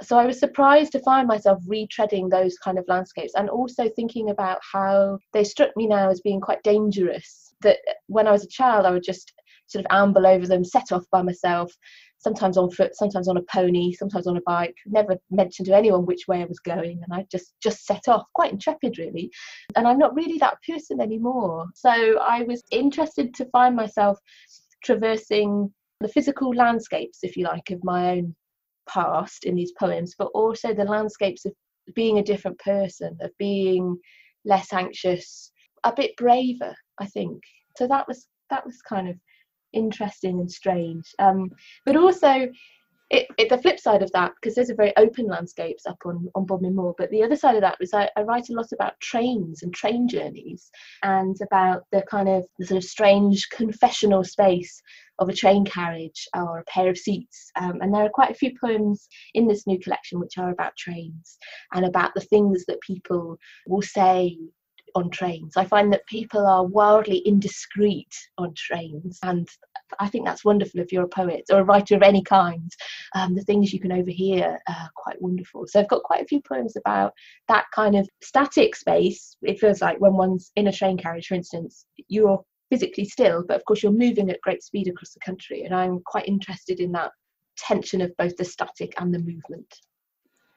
So 0.03 0.19
I 0.19 0.25
was 0.25 0.39
surprised 0.39 0.93
to 0.93 1.01
find 1.01 1.29
myself 1.29 1.59
retreading 1.69 2.31
those 2.31 2.57
kind 2.65 2.79
of 2.79 2.89
landscapes 2.89 3.35
and 3.35 3.51
also 3.51 3.91
thinking 3.91 4.31
about 4.31 4.59
how 4.73 5.19
they 5.35 5.45
struck 5.45 5.77
me 5.77 5.87
now 5.87 6.09
as 6.09 6.23
being 6.23 6.41
quite 6.41 6.63
dangerous 6.63 7.42
that 7.63 7.79
when 8.07 8.27
I 8.27 8.33
was 8.33 8.45
a 8.45 8.49
child, 8.49 8.87
I 8.87 8.91
would 8.91 9.03
just 9.03 9.33
sort 9.67 9.85
of 9.85 9.91
amble 9.91 10.27
over 10.27 10.47
them, 10.47 10.65
set 10.65 10.93
off 10.93 11.05
by 11.11 11.23
myself, 11.23 11.73
sometimes 12.19 12.57
on 12.57 12.71
foot, 12.71 12.95
sometimes 12.95 13.29
on 13.29 13.37
a 13.37 13.43
pony, 13.43 13.93
sometimes 13.93 14.27
on 14.27 14.37
a 14.37 14.43
bike. 14.43 14.77
Never 14.87 15.17
mentioned 15.31 15.67
to 15.67 15.77
anyone 15.77 16.07
which 16.07 16.29
way 16.29 16.43
I 16.43 16.47
was 16.47 16.61
going, 16.61 17.01
and 17.03 17.13
I 17.13 17.27
just 17.31 17.55
just 17.63 17.87
set 17.87 18.09
off, 18.09 18.25
quite 18.35 18.53
intrepid 18.53 18.99
really. 18.99 19.31
And 19.77 19.87
I'm 19.87 19.99
not 19.99 20.15
really 20.15 20.39
that 20.39 20.59
person 20.69 21.01
anymore. 21.01 21.67
So 21.75 21.91
I 21.91 22.43
was 22.43 22.63
interested 22.71 23.35
to 23.35 23.47
find 23.47 23.75
myself 23.75 24.19
traversing 24.85 25.73
the 26.01 26.09
physical 26.09 26.55
landscapes, 26.55 27.21
if 27.23 27.37
you 27.37 27.45
like, 27.45 27.71
of 27.71 27.81
my 27.85 28.11
own 28.13 28.35
past 28.89 29.45
in 29.45 29.55
these 29.55 29.73
poems, 29.79 30.15
but 30.19 30.29
also 30.35 30.75
the 30.75 30.85
landscapes 30.85 31.45
of 31.45 31.53
being 31.95 32.19
a 32.19 32.23
different 32.23 32.59
person, 32.59 33.17
of 33.21 33.31
being 33.39 33.97
less 34.45 34.73
anxious, 34.73 35.53
a 35.85 35.93
bit 35.95 36.17
braver 36.17 36.75
I 37.01 37.07
think. 37.07 37.43
So 37.77 37.87
that 37.89 38.07
was 38.07 38.27
that 38.51 38.65
was 38.67 38.81
kind 38.83 39.09
of 39.09 39.17
interesting 39.73 40.41
and 40.41 40.51
strange. 40.51 41.07
Um, 41.19 41.51
but 41.87 41.97
also, 41.97 42.49
it, 43.13 43.27
it, 43.37 43.51
the 43.51 43.59
flip 43.59 43.79
side 43.79 44.03
of 44.03 44.11
that, 44.13 44.33
because 44.41 44.55
there's 44.55 44.71
a 44.71 44.75
very 44.75 44.97
open 44.97 45.27
landscapes 45.27 45.85
up 45.85 45.99
on, 46.07 46.29
on 46.35 46.47
Bodmin 46.47 46.75
Moor, 46.75 46.95
but 46.97 47.11
the 47.11 47.23
other 47.23 47.37
side 47.37 47.57
of 47.57 47.61
that 47.61 47.79
was 47.79 47.93
I, 47.93 48.09
I, 48.17 48.23
write 48.23 48.49
a 48.49 48.55
lot 48.55 48.73
about 48.73 48.99
trains 49.01 49.63
and 49.63 49.75
train 49.75 50.09
journeys 50.09 50.71
and 51.03 51.37
about 51.43 51.83
the 51.93 52.03
kind 52.11 52.27
of 52.27 52.47
the 52.59 52.67
sort 52.67 52.79
of 52.79 52.89
strange 52.89 53.47
confessional 53.51 54.25
space 54.25 54.81
of 55.19 55.29
a 55.29 55.35
train 55.35 55.67
carriage 55.67 56.27
or 56.35 56.59
a 56.59 56.65
pair 56.65 56.89
of 56.89 56.97
seats. 56.97 57.51
Um, 57.61 57.83
and 57.83 57.93
there 57.93 58.03
are 58.03 58.09
quite 58.09 58.31
a 58.31 58.35
few 58.35 58.53
poems 58.59 59.07
in 59.35 59.47
this 59.47 59.67
new 59.67 59.79
collection 59.79 60.19
which 60.19 60.39
are 60.39 60.51
about 60.51 60.77
trains 60.79 61.37
and 61.75 61.85
about 61.85 62.15
the 62.15 62.21
things 62.23 62.65
that 62.67 62.81
people 62.81 63.37
will 63.67 63.83
say 63.83 64.39
on 64.95 65.11
trains. 65.11 65.57
I 65.57 65.65
find 65.65 65.93
that 65.93 66.07
people 66.07 66.47
are 66.47 66.65
wildly 66.65 67.19
indiscreet 67.27 68.15
on 68.39 68.55
trains, 68.55 69.19
and 69.23 69.49
I 69.99 70.09
think 70.09 70.25
that's 70.25 70.45
wonderful 70.45 70.81
if 70.81 70.93
you're 70.93 71.05
a 71.05 71.09
poet 71.09 71.45
or 71.51 71.61
a 71.61 71.65
writer 71.65 71.97
of 71.97 72.03
any 72.03 72.23
kind. 72.23 72.71
Um, 73.15 73.35
the 73.35 73.43
things 73.43 73.73
you 73.73 73.81
can 73.81 73.93
overhear 73.93 74.59
are 74.69 74.91
quite 74.97 75.21
wonderful. 75.21 75.67
So 75.67 75.81
I've 75.81 75.89
got 75.89 76.03
quite 76.03 76.23
a 76.23 76.27
few 76.27 76.41
poems 76.41 76.77
about 76.77 77.13
that 77.49 77.67
kind 77.75 77.97
of 77.97 78.09
static 78.23 78.75
space. 78.77 79.37
It 79.43 79.61
feels 79.61 79.81
like 79.81 80.01
when 80.01 80.15
one's 80.15 80.51
in 80.57 80.69
a 80.69 80.73
train 80.73 80.99
carriage, 80.99 81.27
for 81.27 81.35
instance, 81.35 81.87
you're 82.09 82.43
physically 82.71 83.05
still, 83.05 83.45
but 83.47 83.57
of 83.57 83.65
course 83.67 83.83
you're 83.83 83.93
moving 83.93 84.31
at 84.31 84.41
great 84.41 84.63
speed 84.63 84.89
across 84.89 85.13
the 85.13 85.21
country, 85.21 85.65
and 85.65 85.75
I'm 85.75 86.01
quite 86.07 86.27
interested 86.27 86.81
in 86.81 86.93
that 86.93 87.13
tension 87.57 88.01
of 88.01 88.17
both 88.17 88.37
the 88.37 88.45
static 88.45 88.95
and 88.99 89.15
the 89.15 89.19
movement. 89.19 89.75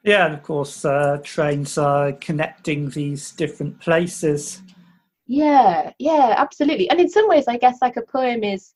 Yeah, 0.06 0.26
and 0.26 0.34
of 0.34 0.44
course, 0.44 0.84
uh, 0.84 1.18
trains 1.24 1.76
are 1.76 2.12
connecting 2.12 2.90
these 2.90 3.32
different 3.32 3.80
places. 3.80 4.62
Yeah, 5.26 5.90
yeah, 5.98 6.34
absolutely. 6.38 6.88
And 6.88 7.00
in 7.00 7.08
some 7.08 7.28
ways, 7.28 7.46
I 7.48 7.58
guess 7.58 7.78
like 7.82 7.96
a 7.96 8.02
poem 8.02 8.44
is 8.44 8.72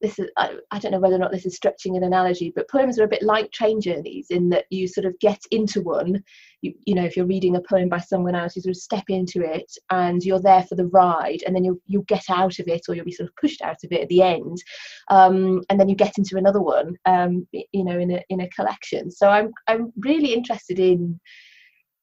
this 0.00 0.18
is 0.18 0.30
I, 0.38 0.56
I, 0.70 0.78
don't 0.78 0.92
know 0.92 1.00
whether 1.00 1.16
or 1.16 1.18
not 1.18 1.32
this 1.32 1.44
is 1.44 1.56
stretching 1.56 1.96
an 1.96 2.04
analogy 2.04 2.52
but 2.54 2.70
poems 2.70 3.00
are 3.00 3.04
a 3.04 3.08
bit 3.08 3.20
like 3.20 3.50
train 3.50 3.80
journeys 3.80 4.28
in 4.30 4.48
that 4.50 4.66
you 4.70 4.86
sort 4.86 5.06
of 5.06 5.18
get 5.18 5.40
into 5.50 5.82
one 5.82 6.22
you, 6.62 6.72
you 6.84 6.94
know 6.94 7.04
if 7.04 7.16
you're 7.16 7.26
reading 7.26 7.56
a 7.56 7.60
poem 7.60 7.88
by 7.88 7.98
someone 7.98 8.34
else 8.34 8.56
you 8.56 8.62
sort 8.62 8.76
of 8.76 8.80
step 8.80 9.04
into 9.08 9.42
it 9.42 9.70
and 9.90 10.22
you're 10.22 10.40
there 10.40 10.62
for 10.64 10.74
the 10.74 10.86
ride 10.86 11.42
and 11.46 11.54
then 11.54 11.64
you'll, 11.64 11.80
you'll 11.86 12.02
get 12.02 12.24
out 12.28 12.58
of 12.58 12.68
it 12.68 12.82
or 12.88 12.94
you'll 12.94 13.04
be 13.04 13.12
sort 13.12 13.28
of 13.28 13.36
pushed 13.36 13.62
out 13.62 13.76
of 13.84 13.92
it 13.92 14.02
at 14.02 14.08
the 14.08 14.22
end 14.22 14.62
um, 15.08 15.62
and 15.70 15.78
then 15.78 15.88
you 15.88 15.94
get 15.94 16.18
into 16.18 16.36
another 16.36 16.60
one 16.60 16.94
um, 17.06 17.46
you 17.52 17.84
know 17.84 17.98
in 17.98 18.10
a, 18.10 18.22
in 18.28 18.40
a 18.40 18.48
collection 18.50 19.10
so 19.10 19.28
I'm, 19.28 19.52
I'm 19.66 19.92
really 19.98 20.32
interested 20.32 20.78
in 20.78 21.18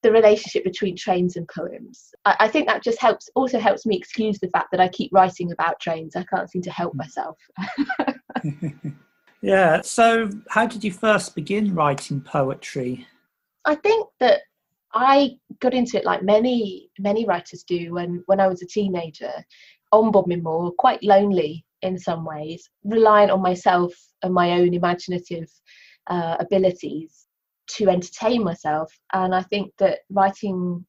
the 0.03 0.11
relationship 0.11 0.63
between 0.63 0.95
trains 0.95 1.35
and 1.35 1.47
poems. 1.47 2.13
I, 2.25 2.35
I, 2.41 2.47
think 2.47 2.67
that 2.67 2.83
just 2.83 3.01
helps 3.01 3.27
also 3.33 3.57
helps 3.57 3.87
me 3.87 3.97
excuse 3.97 4.37
the 4.37 4.49
fact 4.49 4.67
that 4.69 4.79
I 4.79 4.87
keep 4.87 5.11
writing 5.11 5.51
about 5.51 5.79
trains. 5.79 6.15
I 6.15 6.23
can't 6.25 6.47
seem 6.47 6.61
to 6.61 6.69
help 6.69 6.91
hmm. 6.91 6.99
myself. 6.99 7.37
yeah. 9.41 9.81
So 9.81 10.29
how 10.49 10.67
did 10.67 10.83
you 10.83 10.91
first 10.91 11.33
begin 11.33 11.73
writing 11.73 12.21
poetry? 12.21 13.07
I 13.65 13.75
think 13.75 14.07
that 14.19 14.41
I 14.93 15.31
got 15.59 15.73
into 15.73 15.97
it 15.97 16.05
like 16.05 16.23
many, 16.23 16.89
many 16.99 17.25
writers 17.25 17.63
do 17.63 17.93
when, 17.93 18.23
when 18.27 18.39
I 18.39 18.47
was 18.47 18.61
a 18.61 18.67
teenager 18.67 19.31
on 19.91 20.11
Bodmin 20.11 20.43
quite 20.77 21.03
lonely 21.03 21.65
in 21.81 21.97
some 21.97 22.23
ways, 22.25 22.69
reliant 22.83 23.31
on 23.31 23.41
myself 23.41 23.93
and 24.23 24.33
my 24.33 24.51
own 24.51 24.73
imaginative 24.73 25.51
uh, 26.07 26.37
abilities 26.39 27.25
to 27.67 27.89
entertain 27.89 28.43
myself. 28.43 28.91
And 29.13 29.33
I 29.35 29.41
think 29.41 29.73
that 29.79 29.99
writing, 30.09 30.85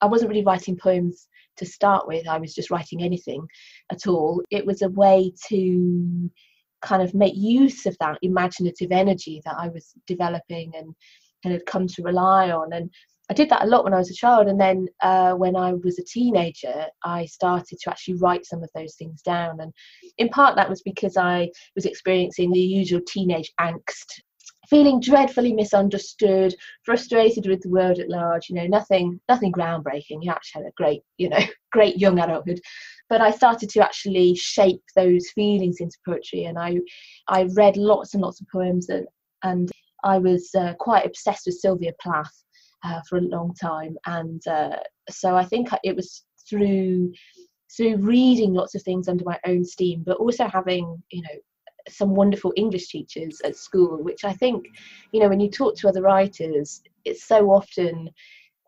I 0.00 0.06
wasn't 0.06 0.30
really 0.30 0.44
writing 0.44 0.76
poems 0.76 1.28
to 1.58 1.66
start 1.66 2.08
with, 2.08 2.26
I 2.26 2.38
was 2.38 2.54
just 2.54 2.70
writing 2.70 3.02
anything 3.02 3.46
at 3.92 4.06
all. 4.06 4.42
It 4.50 4.66
was 4.66 4.82
a 4.82 4.88
way 4.88 5.32
to 5.48 6.30
kind 6.82 7.02
of 7.02 7.14
make 7.14 7.34
use 7.36 7.86
of 7.86 7.96
that 8.00 8.18
imaginative 8.22 8.90
energy 8.90 9.40
that 9.44 9.54
I 9.56 9.68
was 9.68 9.92
developing 10.06 10.72
and, 10.74 10.94
and 11.44 11.52
had 11.52 11.66
come 11.66 11.86
to 11.86 12.02
rely 12.02 12.50
on. 12.50 12.72
And 12.72 12.90
I 13.30 13.34
did 13.34 13.48
that 13.50 13.62
a 13.62 13.66
lot 13.66 13.84
when 13.84 13.94
I 13.94 13.98
was 13.98 14.10
a 14.10 14.14
child. 14.14 14.48
And 14.48 14.60
then 14.60 14.86
uh, 15.02 15.34
when 15.34 15.56
I 15.56 15.72
was 15.72 15.98
a 15.98 16.04
teenager, 16.04 16.86
I 17.04 17.24
started 17.26 17.78
to 17.80 17.90
actually 17.90 18.16
write 18.16 18.44
some 18.44 18.62
of 18.62 18.70
those 18.74 18.96
things 18.96 19.22
down. 19.22 19.60
And 19.60 19.72
in 20.18 20.28
part, 20.28 20.56
that 20.56 20.68
was 20.68 20.82
because 20.82 21.16
I 21.16 21.50
was 21.74 21.86
experiencing 21.86 22.52
the 22.52 22.60
usual 22.60 23.00
teenage 23.06 23.52
angst 23.60 24.20
feeling 24.68 25.00
dreadfully 25.00 25.52
misunderstood, 25.52 26.54
frustrated 26.84 27.46
with 27.46 27.60
the 27.62 27.68
world 27.68 27.98
at 27.98 28.08
large. 28.08 28.48
You 28.48 28.56
know, 28.56 28.66
nothing, 28.66 29.20
nothing 29.28 29.52
groundbreaking. 29.52 30.22
You 30.22 30.30
actually 30.30 30.64
had 30.64 30.68
a 30.68 30.74
great, 30.76 31.02
you 31.18 31.28
know, 31.28 31.38
great 31.72 31.98
young 31.98 32.18
adulthood. 32.18 32.60
But 33.08 33.20
I 33.20 33.30
started 33.30 33.68
to 33.70 33.84
actually 33.84 34.34
shape 34.34 34.82
those 34.96 35.28
feelings 35.34 35.76
into 35.80 35.96
poetry, 36.06 36.44
and 36.44 36.58
I, 36.58 36.78
I 37.28 37.44
read 37.54 37.76
lots 37.76 38.14
and 38.14 38.22
lots 38.22 38.40
of 38.40 38.46
poems, 38.50 38.88
and 38.88 39.06
and 39.42 39.70
I 40.04 40.18
was 40.18 40.50
uh, 40.56 40.74
quite 40.78 41.06
obsessed 41.06 41.46
with 41.46 41.56
Sylvia 41.56 41.92
Plath 42.00 42.32
uh, 42.84 43.00
for 43.08 43.18
a 43.18 43.22
long 43.22 43.54
time, 43.60 43.96
and 44.06 44.46
uh, 44.46 44.76
so 45.10 45.36
I 45.36 45.44
think 45.44 45.68
it 45.82 45.96
was 45.96 46.24
through 46.48 47.12
through 47.76 47.96
reading 47.96 48.54
lots 48.54 48.76
of 48.76 48.82
things 48.82 49.08
under 49.08 49.24
my 49.24 49.38
own 49.46 49.64
steam, 49.64 50.04
but 50.06 50.18
also 50.18 50.46
having 50.46 51.02
you 51.10 51.22
know 51.22 51.38
some 51.88 52.14
wonderful 52.14 52.52
English 52.56 52.88
teachers 52.88 53.40
at 53.44 53.56
school, 53.56 54.02
which 54.02 54.24
I 54.24 54.32
think, 54.32 54.64
you 55.12 55.20
know, 55.20 55.28
when 55.28 55.40
you 55.40 55.50
talk 55.50 55.76
to 55.76 55.88
other 55.88 56.02
writers, 56.02 56.82
it's 57.04 57.24
so 57.24 57.50
often 57.50 58.10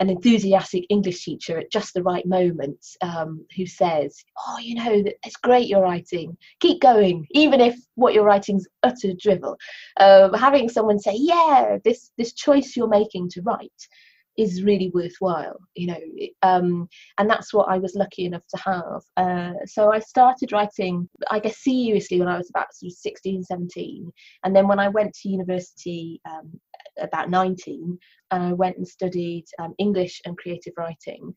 an 0.01 0.11
enthusiastic 0.11 0.85
English 0.91 1.25
teacher 1.25 1.59
at 1.59 1.71
just 1.71 1.95
the 1.95 2.03
right 2.03 2.27
moment 2.27 2.85
um, 3.03 3.45
who 3.57 3.67
says, 3.67 4.17
"Oh, 4.47 4.59
you 4.59 4.75
know, 4.75 5.05
it's 5.25 5.37
great 5.37 5.69
you're 5.69 5.83
writing. 5.83 6.37
Keep 6.61 6.81
going, 6.81 7.27
even 7.31 7.61
if 7.61 7.77
what 7.95 8.15
you're 8.15 8.25
writing's 8.25 8.67
utter 8.83 9.13
drivel." 9.19 9.57
Um, 9.99 10.35
having 10.35 10.69
someone 10.69 10.99
say, 10.99 11.15
"Yeah, 11.17 11.79
this 11.85 12.11
this 12.19 12.33
choice 12.33 12.77
you're 12.77 12.89
making 12.89 13.31
to 13.31 13.43
write 13.43 13.89
is 14.37 14.63
really 14.63 14.91
worthwhile 14.95 15.59
you 15.75 15.87
know 15.87 16.01
um, 16.43 16.89
and 17.19 17.29
that's 17.29 17.53
what 17.53 17.69
i 17.69 17.79
was 17.79 17.95
lucky 17.95 18.25
enough 18.25 18.47
to 18.49 18.61
have. 18.61 19.03
Uh, 19.17 19.53
so 19.65 19.93
i 19.93 19.99
started 19.99 20.53
writing 20.53 21.09
i 21.31 21.39
guess 21.39 21.63
seriously 21.63 22.19
when 22.19 22.29
i 22.29 22.39
was 22.39 22.51
about 22.51 22.75
sort 22.75 22.91
of 22.91 22.97
16 22.97 23.45
17 23.45 24.11
and 24.45 24.55
then 24.55 24.69
when 24.69 24.79
i 24.79 24.89
went 24.89 25.15
to 25.15 25.29
university 25.29 26.21
um, 26.29 26.53
about 27.01 27.31
19 27.31 27.99
and 28.31 28.43
i 28.43 28.53
went 28.53 28.77
and 28.77 28.87
studied 28.87 29.45
um, 29.59 29.75
english 29.79 30.21
and 30.25 30.37
creative 30.39 30.73
writing. 30.77 31.35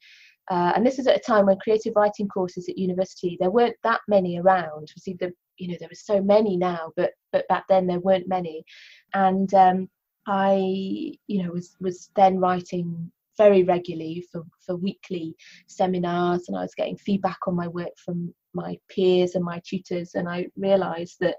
Uh, 0.49 0.71
and 0.75 0.83
this 0.85 0.97
is 0.97 1.05
at 1.05 1.15
a 1.15 1.19
time 1.19 1.45
when 1.45 1.57
creative 1.59 1.93
writing 1.95 2.27
courses 2.27 2.67
at 2.67 2.77
university 2.77 3.37
there 3.39 3.51
weren't 3.51 3.75
that 3.83 4.01
many 4.07 4.39
around. 4.39 4.91
See 4.97 5.15
the 5.19 5.31
you 5.57 5.67
know 5.67 5.75
there 5.79 5.89
are 5.91 5.95
so 5.95 6.21
many 6.21 6.57
now 6.57 6.91
but 6.95 7.11
but 7.31 7.47
back 7.47 7.65
then 7.69 7.85
there 7.85 7.99
weren't 7.99 8.27
many. 8.27 8.63
And 9.13 9.53
um, 9.53 9.89
I, 10.27 10.55
you 11.27 11.43
know, 11.43 11.51
was 11.51 11.75
was 11.79 12.09
then 12.15 12.39
writing 12.39 13.11
very 13.39 13.63
regularly 13.63 14.25
for, 14.31 14.43
for 14.65 14.75
weekly 14.75 15.33
seminars 15.67 16.47
and 16.47 16.57
I 16.57 16.61
was 16.61 16.75
getting 16.75 16.97
feedback 16.97 17.39
on 17.47 17.55
my 17.55 17.69
work 17.69 17.95
from 18.03 18.33
my 18.53 18.77
peers 18.89 19.35
and 19.35 19.45
my 19.45 19.61
tutors 19.65 20.13
and 20.13 20.27
I 20.27 20.47
realized 20.57 21.17
that 21.21 21.37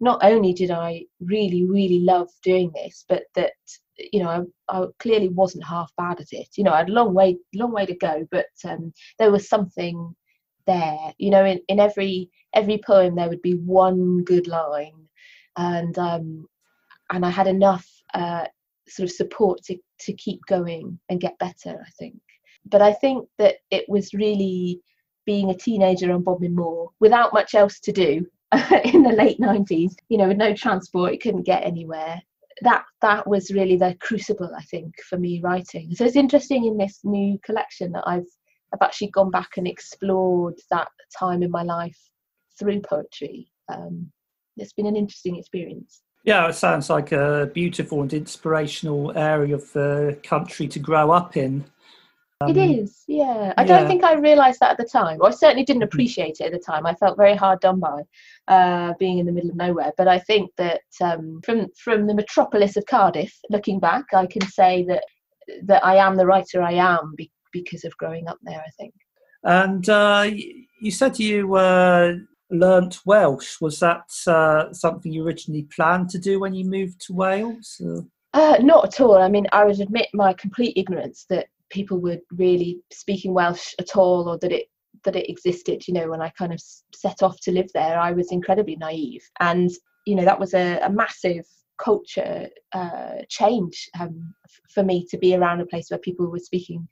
not 0.00 0.24
only 0.24 0.54
did 0.54 0.70
I 0.70 1.04
really 1.20 1.66
really 1.66 2.00
love 2.00 2.28
doing 2.42 2.72
this 2.74 3.04
but 3.08 3.24
that 3.34 3.52
you 3.96 4.22
know 4.22 4.48
I, 4.70 4.76
I 4.76 4.86
clearly 4.98 5.28
wasn't 5.28 5.64
half 5.66 5.92
bad 5.98 6.18
at 6.18 6.32
it. 6.32 6.48
You 6.56 6.64
know 6.64 6.72
I 6.72 6.78
had 6.78 6.88
a 6.88 6.92
long 6.92 7.12
way 7.12 7.36
long 7.54 7.72
way 7.72 7.84
to 7.86 7.94
go 7.94 8.26
but 8.30 8.46
um, 8.64 8.92
there 9.18 9.30
was 9.30 9.48
something 9.48 10.14
there. 10.66 11.12
You 11.18 11.30
know 11.30 11.44
in, 11.44 11.60
in 11.68 11.78
every 11.78 12.30
every 12.54 12.78
poem 12.78 13.14
there 13.14 13.28
would 13.28 13.42
be 13.42 13.54
one 13.54 14.24
good 14.24 14.46
line 14.46 15.08
and 15.56 15.96
um, 15.98 16.46
and 17.12 17.24
I 17.26 17.30
had 17.30 17.46
enough 17.46 17.86
uh, 18.14 18.46
sort 18.88 19.08
of 19.08 19.14
support 19.14 19.62
to, 19.64 19.76
to 20.00 20.12
keep 20.14 20.40
going 20.46 20.98
and 21.08 21.20
get 21.20 21.38
better, 21.38 21.82
I 21.86 21.90
think. 21.98 22.20
But 22.66 22.82
I 22.82 22.92
think 22.92 23.28
that 23.38 23.56
it 23.70 23.84
was 23.88 24.14
really 24.14 24.80
being 25.26 25.50
a 25.50 25.56
teenager 25.56 26.12
on 26.12 26.22
Bodmin 26.22 26.54
Moor 26.54 26.90
without 27.00 27.32
much 27.32 27.54
else 27.54 27.80
to 27.80 27.92
do 27.92 28.26
in 28.84 29.02
the 29.02 29.14
late 29.16 29.38
90s, 29.38 29.94
you 30.08 30.18
know, 30.18 30.28
with 30.28 30.36
no 30.36 30.54
transport, 30.54 31.12
it 31.12 31.22
couldn't 31.22 31.46
get 31.46 31.64
anywhere. 31.64 32.20
That 32.62 32.84
that 33.02 33.26
was 33.26 33.50
really 33.50 33.76
the 33.76 33.96
crucible, 34.00 34.52
I 34.56 34.62
think, 34.62 34.94
for 35.08 35.18
me 35.18 35.40
writing. 35.42 35.92
So 35.94 36.04
it's 36.04 36.14
interesting 36.14 36.66
in 36.66 36.76
this 36.76 37.00
new 37.02 37.38
collection 37.44 37.90
that 37.92 38.04
I've 38.06 38.28
I've 38.72 38.82
actually 38.82 39.10
gone 39.10 39.30
back 39.30 39.56
and 39.56 39.66
explored 39.66 40.54
that 40.70 40.88
time 41.18 41.42
in 41.42 41.50
my 41.50 41.62
life 41.62 41.98
through 42.58 42.80
poetry. 42.82 43.48
Um, 43.68 44.10
it's 44.56 44.72
been 44.72 44.86
an 44.86 44.96
interesting 44.96 45.36
experience. 45.36 46.02
Yeah, 46.24 46.48
it 46.48 46.54
sounds 46.54 46.88
like 46.88 47.12
a 47.12 47.50
beautiful 47.52 48.00
and 48.00 48.12
inspirational 48.12 49.16
area 49.16 49.54
of 49.54 49.70
the 49.72 50.18
country 50.22 50.66
to 50.68 50.78
grow 50.78 51.10
up 51.10 51.36
in. 51.36 51.64
Um, 52.40 52.50
it 52.50 52.56
is, 52.56 53.04
yeah. 53.06 53.52
I 53.56 53.62
yeah. 53.62 53.64
don't 53.64 53.86
think 53.86 54.04
I 54.04 54.14
realised 54.14 54.60
that 54.60 54.72
at 54.72 54.78
the 54.78 54.88
time. 54.90 55.18
Or 55.20 55.28
I 55.28 55.30
certainly 55.30 55.64
didn't 55.64 55.82
mm-hmm. 55.82 55.88
appreciate 55.88 56.40
it 56.40 56.46
at 56.46 56.52
the 56.52 56.58
time. 56.58 56.86
I 56.86 56.94
felt 56.94 57.18
very 57.18 57.36
hard 57.36 57.60
done 57.60 57.78
by 57.78 58.02
uh, 58.48 58.94
being 58.98 59.18
in 59.18 59.26
the 59.26 59.32
middle 59.32 59.50
of 59.50 59.56
nowhere. 59.56 59.92
But 59.98 60.08
I 60.08 60.18
think 60.18 60.50
that 60.56 60.82
um, 61.00 61.40
from 61.44 61.68
from 61.76 62.06
the 62.06 62.14
metropolis 62.14 62.76
of 62.76 62.86
Cardiff, 62.86 63.38
looking 63.50 63.78
back, 63.78 64.04
I 64.14 64.26
can 64.26 64.46
say 64.46 64.84
that 64.84 65.04
that 65.64 65.84
I 65.84 65.96
am 65.96 66.16
the 66.16 66.26
writer 66.26 66.62
I 66.62 66.72
am 66.72 67.14
be- 67.16 67.30
because 67.52 67.84
of 67.84 67.96
growing 67.98 68.28
up 68.28 68.38
there. 68.42 68.62
I 68.66 68.70
think. 68.78 68.94
And 69.44 69.86
uh, 69.90 70.30
you 70.80 70.90
said 70.90 71.18
you 71.18 71.54
uh, 71.54 72.14
learnt 72.50 73.00
Welsh. 73.04 73.60
Was 73.60 73.80
that 73.80 74.10
uh, 74.26 74.72
something 74.72 75.12
you 75.12 75.24
originally 75.24 75.66
planned 75.74 76.10
to 76.10 76.18
do 76.18 76.40
when 76.40 76.54
you 76.54 76.64
moved 76.64 77.00
to 77.06 77.12
Wales? 77.12 77.80
Uh, 78.32 78.56
not 78.60 78.84
at 78.86 79.00
all. 79.00 79.16
I 79.16 79.28
mean, 79.28 79.46
I 79.52 79.64
would 79.64 79.80
admit 79.80 80.08
my 80.12 80.32
complete 80.32 80.76
ignorance 80.76 81.26
that 81.30 81.46
people 81.70 82.00
were 82.00 82.18
really 82.32 82.80
speaking 82.92 83.34
Welsh 83.34 83.74
at 83.78 83.96
all, 83.96 84.28
or 84.28 84.38
that 84.38 84.52
it 84.52 84.66
that 85.04 85.16
it 85.16 85.28
existed. 85.28 85.86
You 85.86 85.94
know, 85.94 86.10
when 86.10 86.20
I 86.20 86.30
kind 86.30 86.52
of 86.52 86.60
set 86.94 87.22
off 87.22 87.40
to 87.40 87.52
live 87.52 87.70
there, 87.74 87.98
I 87.98 88.12
was 88.12 88.32
incredibly 88.32 88.76
naive, 88.76 89.22
and 89.40 89.70
you 90.06 90.14
know 90.14 90.24
that 90.24 90.40
was 90.40 90.54
a, 90.54 90.78
a 90.82 90.90
massive 90.90 91.46
culture 91.76 92.48
uh, 92.72 93.16
change 93.28 93.88
um, 93.98 94.32
for 94.72 94.84
me 94.84 95.04
to 95.10 95.18
be 95.18 95.34
around 95.34 95.60
a 95.60 95.66
place 95.66 95.90
where 95.90 95.98
people 95.98 96.26
were 96.26 96.38
speaking, 96.38 96.86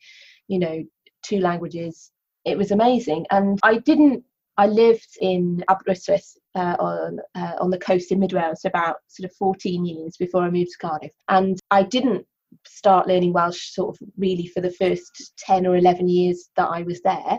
you 0.49 0.59
know, 0.59 0.83
two 1.23 1.39
languages 1.39 2.11
it 2.45 2.59
was 2.59 2.71
amazing. 2.71 3.27
And 3.31 3.59
I 3.63 3.79
didn't. 3.79 4.25
I 4.59 4.67
lived 4.67 5.17
in 5.21 5.65
Aberystwyth 5.69 6.37
uh, 6.55 6.77
on 6.79 7.21
uh, 7.35 7.55
on 7.61 7.71
the 7.71 7.79
coast 7.79 8.13
in 8.13 8.21
Mid 8.21 8.33
Wales 8.33 8.61
for 8.63 8.69
about 8.69 8.97
sort 9.09 9.31
of 9.31 9.37
14 9.37 9.85
years 9.85 10.17
before 10.17 10.43
I 10.43 10.51
moved 10.51 10.73
to 10.73 10.87
Cardiff, 10.87 11.13
and 11.29 11.59
I 11.71 11.83
didn't 11.83 12.27
start 12.67 13.09
learning 13.09 13.33
Welsh 13.33 13.73
sort 13.73 13.95
of 13.95 14.09
really 14.19 14.47
for 14.47 14.61
the 14.61 14.71
first 14.71 15.33
10 15.39 15.67
or 15.67 15.77
11 15.77 16.09
years 16.09 16.51
that 16.57 16.69
I 16.69 16.83
was 16.83 17.01
there. 17.03 17.39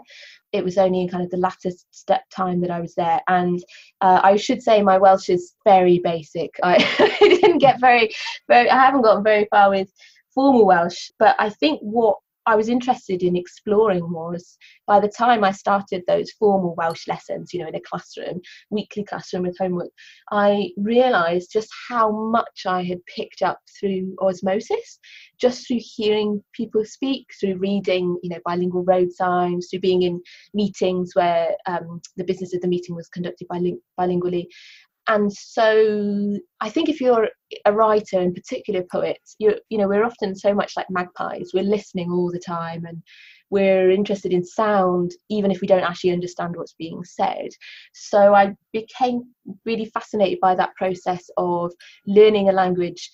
It 0.51 0.63
was 0.63 0.77
only 0.77 1.01
in 1.01 1.09
kind 1.09 1.23
of 1.23 1.31
the 1.31 1.37
latter 1.37 1.71
step 1.91 2.23
time 2.29 2.61
that 2.61 2.71
I 2.71 2.79
was 2.79 2.95
there. 2.95 3.21
And 3.27 3.63
uh, 4.01 4.21
I 4.23 4.35
should 4.35 4.61
say 4.61 4.81
my 4.81 4.97
Welsh 4.97 5.29
is 5.29 5.53
very 5.65 5.99
basic. 5.99 6.51
I, 6.63 6.77
didn't 7.19 7.59
get 7.59 7.79
very, 7.79 8.13
very, 8.47 8.69
I 8.69 8.79
haven't 8.79 9.03
gotten 9.03 9.23
very 9.23 9.47
far 9.49 9.69
with 9.69 9.91
formal 10.33 10.65
Welsh, 10.65 11.11
but 11.19 11.35
I 11.39 11.49
think 11.49 11.79
what 11.81 12.17
I 12.45 12.55
was 12.55 12.69
interested 12.69 13.23
in 13.23 13.35
exploring 13.35 14.11
was 14.11 14.57
by 14.85 14.99
the 14.99 15.07
time 15.07 15.43
I 15.43 15.51
started 15.51 16.03
those 16.07 16.31
formal 16.31 16.75
Welsh 16.75 17.07
lessons, 17.07 17.53
you 17.53 17.61
know, 17.61 17.67
in 17.67 17.75
a 17.75 17.81
classroom, 17.81 18.41
weekly 18.69 19.03
classroom 19.03 19.43
with 19.43 19.57
homework, 19.57 19.91
I 20.31 20.71
realised 20.77 21.51
just 21.51 21.69
how 21.89 22.11
much 22.11 22.65
I 22.65 22.83
had 22.83 23.05
picked 23.05 23.41
up 23.41 23.59
through 23.79 24.15
osmosis, 24.21 24.99
just 25.39 25.67
through 25.67 25.79
hearing 25.79 26.43
people 26.53 26.83
speak, 26.83 27.27
through 27.39 27.57
reading, 27.57 28.17
you 28.23 28.29
know, 28.29 28.39
bilingual 28.45 28.83
road 28.83 29.11
signs, 29.11 29.67
through 29.69 29.79
being 29.79 30.03
in 30.03 30.21
meetings 30.53 31.11
where 31.13 31.55
um, 31.65 32.01
the 32.17 32.23
business 32.23 32.53
of 32.53 32.61
the 32.61 32.67
meeting 32.67 32.95
was 32.95 33.07
conducted 33.09 33.47
biling- 33.47 33.81
bilingually, 33.99 34.47
and 35.07 35.31
so 35.31 36.37
I 36.61 36.69
think 36.69 36.87
if 36.87 37.01
you're 37.01 37.27
a 37.65 37.73
writer 37.73 38.19
and 38.19 38.33
particular 38.33 38.83
poets, 38.91 39.35
you 39.39 39.55
you 39.69 39.77
know 39.77 39.87
we're 39.87 40.05
often 40.05 40.35
so 40.35 40.53
much 40.53 40.73
like 40.77 40.89
magpies. 40.89 41.51
We're 41.53 41.63
listening 41.63 42.11
all 42.11 42.31
the 42.31 42.39
time 42.39 42.85
and 42.85 43.01
we're 43.49 43.91
interested 43.91 44.33
in 44.33 44.43
sound 44.43 45.11
even 45.29 45.51
if 45.51 45.61
we 45.61 45.67
don't 45.67 45.83
actually 45.83 46.11
understand 46.11 46.55
what's 46.55 46.73
being 46.73 47.03
said. 47.03 47.49
So 47.93 48.33
I 48.33 48.55
became 48.71 49.23
really 49.65 49.85
fascinated 49.85 50.39
by 50.41 50.55
that 50.55 50.75
process 50.75 51.29
of 51.37 51.71
learning 52.07 52.49
a 52.49 52.53
language 52.53 53.11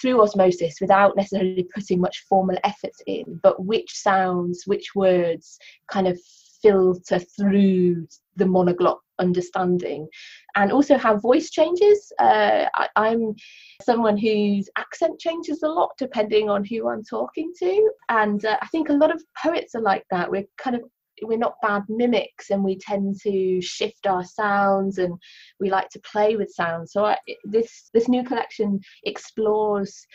through 0.00 0.22
osmosis 0.22 0.76
without 0.80 1.16
necessarily 1.16 1.66
putting 1.74 2.00
much 2.00 2.24
formal 2.28 2.56
effort 2.64 2.92
in, 3.06 3.40
but 3.42 3.64
which 3.64 3.90
sounds, 3.92 4.62
which 4.66 4.94
words 4.94 5.58
kind 5.90 6.06
of 6.06 6.18
filter 6.62 7.18
through 7.18 8.06
the 8.36 8.44
monoglot 8.44 8.98
understanding. 9.18 10.08
And 10.54 10.72
also 10.72 10.96
how 10.96 11.18
voice 11.18 11.50
changes. 11.50 12.12
Uh, 12.18 12.66
I, 12.74 12.88
am 12.96 13.34
someone 13.82 14.16
whose 14.16 14.68
accent 14.76 15.18
changes 15.20 15.62
a 15.62 15.68
lot 15.68 15.90
depending 15.98 16.48
on 16.48 16.64
who 16.64 16.88
i'm 16.88 17.04
talking 17.04 17.52
to. 17.58 17.90
And 18.08 18.44
uh, 18.44 18.56
i 18.62 18.66
think 18.68 18.88
a 18.88 18.94
lot 18.94 19.14
of 19.14 19.22
poets 19.42 19.74
are 19.74 19.82
like 19.82 20.04
that. 20.10 20.30
We're 20.30 20.46
kind 20.58 20.76
of 20.76 20.82
we're 21.22 21.38
not 21.38 21.60
bad 21.62 21.82
mimics 21.88 22.50
and 22.50 22.62
we 22.62 22.76
tend 22.76 23.18
to 23.22 23.60
shift 23.62 24.06
our 24.06 24.24
sounds 24.24 24.98
and 24.98 25.14
we 25.60 25.70
like 25.70 25.88
to 25.90 26.00
play 26.00 26.36
with 26.36 26.52
sounds. 26.52 26.92
So 26.92 27.04
I, 27.04 27.16
this 27.44 27.90
this 27.94 28.08
new 28.08 28.22
collection 28.22 28.80
explores 29.04 30.06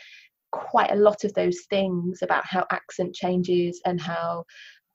quite 0.52 0.92
a 0.92 0.96
lot 0.96 1.24
of 1.24 1.32
those 1.34 1.60
things 1.70 2.22
about 2.22 2.46
how 2.46 2.66
accent 2.70 3.14
changes 3.14 3.80
and 3.84 4.00
how 4.00 4.44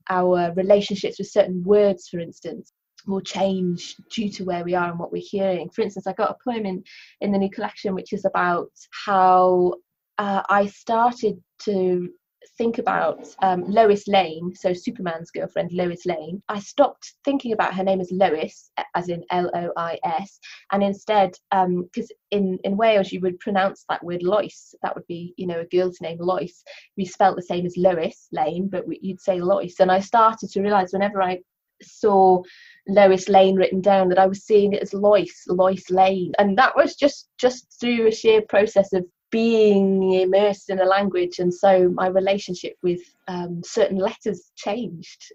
our 0.10 0.54
relationships 0.56 1.18
with 1.20 1.28
certain 1.28 1.64
words 1.64 2.08
for 2.08 2.20
instance 2.20 2.72
will 3.08 3.22
change 3.22 3.96
due 4.12 4.30
to 4.30 4.44
where 4.44 4.64
we 4.64 4.76
are 4.76 4.90
and 4.90 5.00
what 5.00 5.12
we're 5.12 5.22
hearing. 5.26 5.70
For 5.70 5.82
instance, 5.82 6.08
I 6.08 6.14
got 6.14 6.32
a 6.32 6.50
poem 6.50 6.66
in, 6.66 6.84
in 7.22 7.32
the 7.32 7.40
new 7.40 7.50
collection 7.50 7.96
which 7.96 8.14
is 8.14 8.26
about 8.26 8.72
how 9.06 9.74
uh, 10.18 10.44
I 10.50 10.68
started 10.68 11.42
to 11.64 12.10
think 12.58 12.78
about 12.78 13.28
um, 13.42 13.64
Lois 13.68 14.08
Lane, 14.08 14.54
so 14.56 14.74
Superman's 14.74 15.32
girlfriend, 15.32 15.72
Lois 15.74 16.06
Lane. 16.06 16.42
I 16.50 16.60
stopped 16.60 17.14
thinking 17.26 17.52
about 17.52 17.74
her 17.74 17.84
name 17.84 18.00
as 18.00 18.12
Lois, 18.12 18.72
as 18.96 19.10
in 19.10 19.24
L 19.32 19.52
O 19.54 19.72
I 19.76 20.00
S, 20.04 20.40
and 20.72 20.82
instead, 20.82 21.32
because 21.52 22.12
um, 22.12 22.18
in, 22.32 22.58
in 22.64 22.78
Wales 22.78 23.12
you 23.12 23.20
would 23.22 23.40
pronounce 23.40 23.86
that 23.90 24.04
word 24.04 24.24
Lois, 24.24 24.74
that 24.82 24.96
would 24.96 25.06
be, 25.08 25.34
you 25.38 25.46
know, 25.46 25.60
a 25.60 25.66
girl's 25.66 26.02
name, 26.02 26.18
Lois. 26.20 26.64
We 26.96 27.06
spelt 27.06 27.36
the 27.36 27.42
same 27.42 27.66
as 27.66 27.78
Lois 27.78 28.28
Lane, 28.32 28.70
but 28.70 28.88
we, 28.88 29.00
you'd 29.02 29.22
say 29.22 29.40
Lois. 29.40 29.80
And 29.80 29.92
I 29.92 30.00
started 30.00 30.50
to 30.52 30.62
realise 30.62 30.94
whenever 30.94 31.22
I 31.22 31.40
saw 31.82 32.42
Lois 32.88 33.28
Lane 33.30 33.56
written 33.56 33.82
down 33.82 34.10
that 34.10 34.20
I 34.20 34.28
was 34.28 34.44
seeing 34.44 34.74
it 34.74 34.82
as 34.82 34.94
Lois, 34.94 35.46
Lois 35.48 35.90
Lane, 35.90 36.34
and 36.40 36.58
that 36.58 36.76
was 36.76 36.96
just 36.96 37.30
just 37.38 37.80
through 37.80 38.08
a 38.08 38.12
sheer 38.12 38.42
process 38.42 38.94
of 38.94 39.06
being 39.30 40.14
immersed 40.14 40.70
in 40.70 40.80
a 40.80 40.86
language, 40.86 41.40
and 41.40 41.54
so 41.54 41.90
my 41.90 42.08
relationship 42.08 42.76
with 42.82 43.02
um, 43.28 43.62
certain 43.64 43.98
letters 43.98 44.52
changed. 44.56 45.32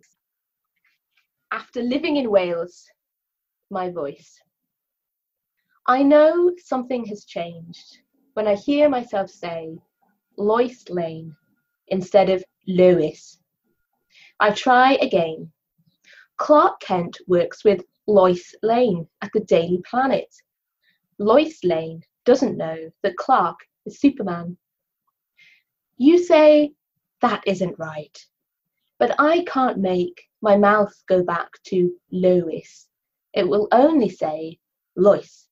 After 1.50 1.83
living 1.83 2.16
in 2.16 2.31
Wales, 2.31 2.87
my 3.70 3.90
voice. 3.90 4.40
I 5.87 6.02
know 6.02 6.52
something 6.59 7.05
has 7.07 7.24
changed 7.24 7.98
when 8.35 8.46
I 8.46 8.55
hear 8.55 8.88
myself 8.88 9.28
say 9.31 9.76
Lois 10.38 10.88
Lane 10.88 11.35
instead 11.88 12.31
of 12.31 12.44
Lewis. 12.66 13.38
I 14.40 14.52
try 14.52 14.94
again 14.94 15.52
Clark 16.42 16.81
Kent 16.81 17.18
works 17.28 17.62
with 17.62 17.85
Lois 18.09 18.52
Lane 18.64 19.07
at 19.20 19.31
the 19.33 19.44
Daily 19.44 19.81
Planet. 19.88 20.26
Lois 21.20 21.62
Lane 21.62 22.02
doesn't 22.24 22.57
know 22.57 22.90
that 23.05 23.16
Clark 23.16 23.61
is 23.87 24.00
Superman. 24.00 24.57
You 25.98 26.18
say, 26.18 26.72
that 27.20 27.44
isn't 27.46 27.78
right. 27.78 28.18
But 28.98 29.14
I 29.20 29.44
can't 29.44 29.78
make 29.78 30.20
my 30.40 30.57
mouth 30.57 30.92
go 31.07 31.22
back 31.22 31.48
to 31.66 31.94
Lois. 32.11 32.88
It 33.35 33.48
will 33.48 33.68
only 33.70 34.09
say 34.09 34.59
Lois. 34.96 35.46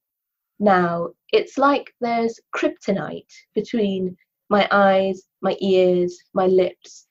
Now, 0.58 1.10
it's 1.32 1.56
like 1.56 1.94
there's 2.00 2.40
kryptonite 2.52 3.32
between 3.54 4.16
my 4.48 4.66
eyes, 4.72 5.22
my 5.40 5.56
ears, 5.60 6.18
my 6.34 6.48
lips, 6.48 7.06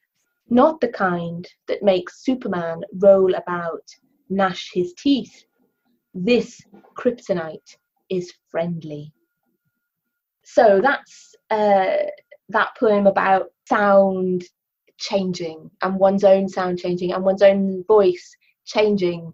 not 0.49 0.81
the 0.81 0.87
kind 0.87 1.47
that 1.67 1.83
makes 1.83 2.23
Superman 2.23 2.81
roll 2.93 3.33
about, 3.35 3.83
gnash 4.29 4.71
his 4.73 4.93
teeth. 4.97 5.45
This 6.13 6.61
kryptonite 6.95 7.77
is 8.09 8.33
friendly. 8.49 9.13
So 10.43 10.81
that's 10.81 11.35
uh, 11.51 12.07
that 12.49 12.69
poem 12.79 13.05
about 13.05 13.47
sound 13.67 14.43
changing 14.97 15.69
and 15.81 15.99
one's 15.99 16.23
own 16.23 16.49
sound 16.49 16.79
changing 16.79 17.13
and 17.13 17.23
one's 17.23 17.41
own 17.41 17.83
voice 17.87 18.35
changing 18.65 19.31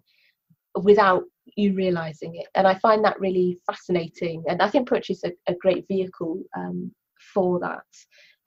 without 0.82 1.24
you 1.56 1.72
realizing 1.72 2.36
it. 2.36 2.46
And 2.54 2.66
I 2.66 2.74
find 2.74 3.04
that 3.04 3.18
really 3.18 3.58
fascinating. 3.66 4.44
And 4.46 4.60
I 4.60 4.68
think 4.68 4.88
poetry 4.88 5.14
is 5.14 5.24
a, 5.24 5.32
a 5.50 5.54
great 5.54 5.86
vehicle 5.88 6.42
um, 6.56 6.92
for 7.32 7.58
that 7.60 7.84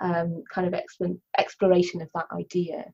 um, 0.01 0.43
kind 0.53 0.67
of 0.67 0.79
exploration 1.37 2.01
of 2.01 2.09
that 2.15 2.25
idea. 2.33 2.85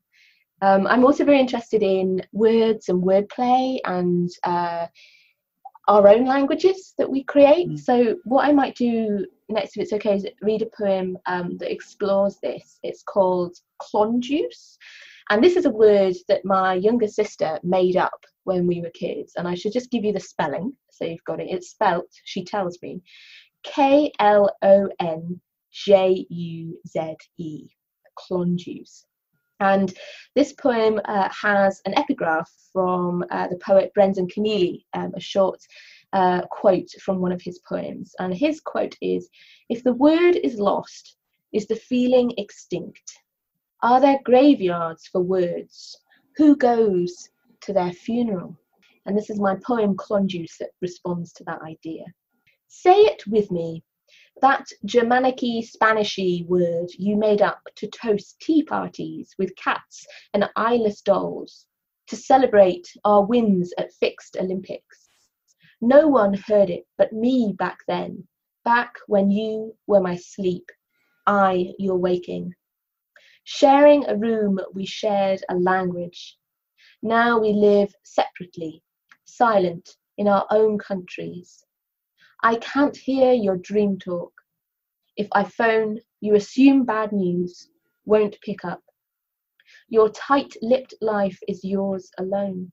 Um, 0.62 0.88
I'm 0.88 1.04
also 1.04 1.26
very 1.26 1.39
interested 1.39 1.84
in 1.84 2.22
words 2.32 2.89
and 2.89 3.04
wordplay 3.04 3.78
and 3.86 4.30
uh, 4.44 4.88
our 5.88 6.08
own 6.08 6.26
languages 6.26 6.94
that 6.98 7.10
we 7.10 7.24
create. 7.24 7.70
Mm. 7.70 7.80
So, 7.80 8.15
what 8.24 8.48
I 8.48 8.52
might 8.52 8.76
do 8.76 9.26
next, 9.50 9.76
if 9.76 9.84
it's 9.84 9.94
okay, 9.94 10.15
is 10.15 10.26
read 10.41 10.62
a 10.62 10.68
poem 10.78 11.18
um, 11.26 11.58
that 11.58 11.72
explores 11.72 12.38
this. 12.41 12.80
It's 12.84 13.04
called 13.04 13.56
Klonjuze. 13.82 14.78
And 15.30 15.44
this 15.44 15.56
is 15.56 15.65
a 15.65 15.72
word 15.72 16.15
that 16.28 16.46
my 16.46 16.76
younger 16.76 17.08
sister 17.08 17.60
made 17.63 17.98
up 17.98 18.26
when 18.44 18.68
we 18.68 18.82
were 18.82 18.91
kids. 18.91 19.34
And 19.36 19.48
I 19.48 19.56
should 19.56 19.74
just 19.74 19.91
give 19.91 20.04
you 20.04 20.13
the 20.13 20.20
spelling 20.20 20.74
so 20.91 21.06
you've 21.06 21.24
got 21.26 21.39
it. 21.39 21.50
It's 21.50 21.72
spelt, 21.72 22.08
she 22.24 22.44
tells 22.44 22.80
me, 22.82 23.02
K 23.63 24.12
L 24.20 24.56
O 24.62 24.89
N 25.00 25.41
J 25.76 26.26
U 26.30 26.80
Z 26.88 27.16
E, 27.38 27.68
Klonjuze. 28.18 29.06
And 29.60 29.94
this 30.36 30.54
poem 30.54 31.00
uh, 31.06 31.30
has 31.30 31.82
an 31.86 31.98
epigraph 31.98 32.52
from 32.74 33.24
uh, 33.30 33.48
the 33.48 33.58
poet 33.58 33.94
Brendan 33.94 34.28
Kennelly, 34.28 34.86
um, 34.94 35.14
a 35.16 35.20
short 35.20 35.60
uh, 36.14 36.42
quote 36.52 36.90
from 37.02 37.20
one 37.20 37.32
of 37.32 37.42
his 37.42 37.60
poems. 37.60 38.14
And 38.20 38.34
his 38.34 38.60
quote 38.60 38.96
is 39.02 39.30
If 39.70 39.84
the 39.84 39.94
word 39.94 40.36
is 40.36 40.56
lost, 40.56 41.18
is 41.54 41.68
the 41.68 41.76
feeling 41.76 42.34
extinct? 42.38 43.14
Are 43.82 44.02
there 44.02 44.20
graveyards 44.24 45.08
for 45.08 45.22
words? 45.22 45.98
Who 46.38 46.56
goes 46.58 47.30
to 47.62 47.72
their 47.72 47.94
funeral? 47.94 48.58
And 49.06 49.18
this 49.18 49.30
is 49.30 49.40
my 49.40 49.56
poem 49.66 49.96
Klonjuze 49.96 50.58
that 50.60 50.72
responds 50.82 51.32
to 51.34 51.44
that 51.46 51.62
idea. 51.62 52.04
Say 52.68 53.02
it 53.02 53.24
with 53.28 53.52
me 53.52 53.85
that 54.41 54.65
Germanicy 54.86 55.63
Spanishy 55.63 56.45
word 56.48 56.89
you 56.98 57.15
made 57.15 57.41
up 57.41 57.62
to 57.78 57.88
toast 57.88 58.39
tea 58.41 58.63
parties 58.63 59.34
with 59.38 59.56
cats 59.56 60.06
and 60.34 60.50
eyeless 60.56 61.02
dolls, 61.02 61.67
to 62.08 62.15
celebrate 62.15 62.88
our 63.04 63.26
wins 63.26 63.74
at 63.78 63.93
fixed 63.93 64.38
Olympics. 64.39 65.10
No 65.82 66.08
one 66.08 66.34
heard 66.34 66.69
it 66.69 66.86
but 66.98 67.13
me 67.13 67.54
back 67.58 67.80
then, 67.88 68.28
back 68.63 68.93
when 69.08 69.32
you 69.32 69.76
were 69.88 70.02
my 70.02 70.15
sleep, 70.15 70.65
I 71.28 71.74
your 71.80 71.98
waking. 71.98 72.54
Sharing 73.43 74.06
a 74.06 74.17
room, 74.17 74.60
we 74.74 74.86
shared 74.86 75.43
a 75.50 75.56
language. 75.56 76.38
Now 77.02 77.39
we 77.39 77.54
live 77.54 77.93
separately, 78.04 78.84
silent 79.26 79.98
in 80.17 80.28
our 80.28 80.48
own 80.50 80.78
countries. 80.80 81.63
I 82.45 82.58
can't 82.58 82.95
hear 82.95 83.34
your 83.34 83.58
dream 83.58 83.97
talk. 83.97 84.31
If 85.17 85.27
I 85.31 85.45
phone, 85.45 85.99
you 86.21 86.36
assume 86.36 86.86
bad 86.86 87.12
news, 87.12 87.71
won't 88.05 88.39
pick 88.41 88.63
up. 88.63 88.84
Your 89.89 90.10
tight 90.12 90.55
lipped 90.62 90.93
life 91.01 91.39
is 91.47 91.63
yours 91.63 92.12
alone. 92.19 92.71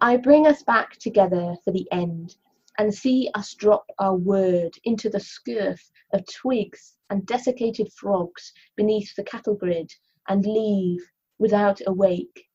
I 0.00 0.16
bring 0.16 0.48
us 0.48 0.64
back 0.64 0.96
together 0.98 1.54
for 1.64 1.70
the 1.70 1.86
end 1.92 2.34
and 2.76 2.92
see 2.92 3.30
us 3.36 3.54
drop 3.54 3.86
our 4.00 4.16
word 4.16 4.72
into 4.82 5.08
the 5.08 5.20
scurf 5.20 5.78
of 6.12 6.26
twigs 6.26 6.96
and 7.10 7.24
desiccated 7.26 7.92
frogs 7.92 8.52
beneath 8.74 9.14
the 9.14 9.22
cattle 9.22 9.54
grid 9.54 9.92
and 10.26 10.44
leave 10.44 11.08
without 11.38 11.80
a 11.86 11.92
wake, 11.92 12.48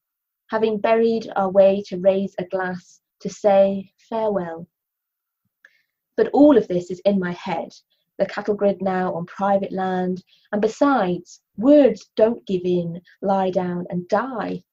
having 0.49 0.81
buried 0.81 1.31
our 1.37 1.49
way 1.49 1.81
to 1.87 2.01
raise 2.01 2.35
a 2.37 2.43
glass 2.43 2.99
to 3.21 3.29
say 3.29 3.93
farewell. 4.09 4.67
But 6.19 6.31
all 6.33 6.57
of 6.57 6.67
this 6.67 6.91
is 6.91 6.99
in 7.05 7.17
my 7.17 7.31
head, 7.31 7.69
the 8.17 8.25
cattle 8.25 8.53
grid 8.53 8.81
now 8.81 9.13
on 9.13 9.25
private 9.25 9.71
land, 9.71 10.21
and 10.51 10.61
besides, 10.61 11.41
words 11.55 12.11
don't 12.17 12.45
give 12.45 12.63
in, 12.65 13.01
lie 13.21 13.51
down, 13.51 13.87
and 13.89 14.05
die. 14.09 14.65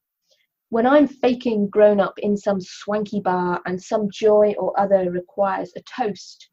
When 0.71 0.89
I'm 0.89 1.07
faking 1.07 1.69
grown 1.69 2.01
up 2.01 2.19
in 2.19 2.37
some 2.37 2.61
swanky 2.61 3.21
bar 3.21 3.63
and 3.65 3.81
some 3.81 4.11
joy 4.11 4.57
or 4.59 4.77
other 4.77 5.09
requires 5.09 5.73
a 5.77 5.83
toast, 5.83 6.51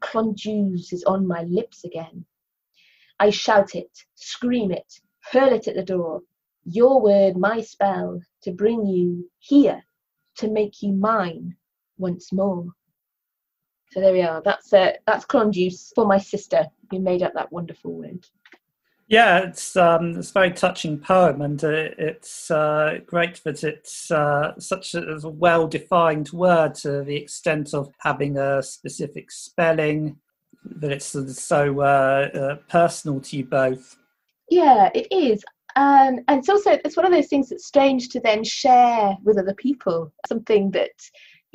Klonjuze 0.00 0.92
is 0.92 1.04
on 1.04 1.26
my 1.26 1.44
lips 1.44 1.82
again. 1.84 2.26
I 3.18 3.30
shout 3.30 3.74
it, 3.74 3.98
scream 4.14 4.70
it, 4.70 5.00
hurl 5.32 5.54
it 5.54 5.68
at 5.68 5.74
the 5.74 5.82
door. 5.82 6.20
Your 6.66 7.00
word, 7.00 7.38
my 7.38 7.62
spell, 7.62 8.20
to 8.42 8.52
bring 8.52 8.84
you 8.84 9.30
here, 9.38 9.82
to 10.36 10.50
make 10.50 10.82
you 10.82 10.92
mine 10.92 11.56
once 11.96 12.30
more. 12.30 12.68
So 13.94 14.00
there 14.00 14.12
we 14.12 14.22
are. 14.22 14.42
That's 14.44 14.72
uh, 14.72 14.94
that's 15.06 15.24
Klonjuze 15.24 15.92
for 15.94 16.04
my 16.04 16.18
sister 16.18 16.66
who 16.90 16.98
made 16.98 17.22
up 17.22 17.32
that 17.34 17.52
wonderful 17.52 17.92
word. 17.92 18.26
Yeah, 19.06 19.38
it's 19.38 19.76
um, 19.76 20.18
it's 20.18 20.30
a 20.30 20.32
very 20.32 20.50
touching 20.50 20.98
poem, 20.98 21.42
and 21.42 21.62
uh, 21.62 21.90
it's 21.96 22.50
uh, 22.50 22.98
great 23.06 23.40
that 23.44 23.62
it's 23.62 24.10
uh, 24.10 24.58
such 24.58 24.96
a, 24.96 25.18
a 25.22 25.28
well-defined 25.28 26.32
word 26.32 26.74
to 26.76 27.02
the 27.02 27.14
extent 27.14 27.72
of 27.72 27.92
having 28.00 28.36
a 28.36 28.64
specific 28.64 29.30
spelling. 29.30 30.16
That 30.64 30.90
it's 30.90 31.14
so 31.40 31.80
uh, 31.80 32.30
uh, 32.34 32.56
personal 32.68 33.20
to 33.20 33.36
you 33.36 33.44
both. 33.44 33.96
Yeah, 34.50 34.90
it 34.92 35.06
is. 35.12 35.44
Um, 35.76 36.20
and 36.26 36.40
it's 36.40 36.48
also 36.48 36.78
it's 36.84 36.96
one 36.96 37.06
of 37.06 37.12
those 37.12 37.28
things 37.28 37.48
that's 37.50 37.66
strange 37.66 38.08
to 38.08 38.20
then 38.20 38.42
share 38.42 39.16
with 39.22 39.38
other 39.38 39.54
people. 39.54 40.12
Something 40.26 40.72
that 40.72 40.90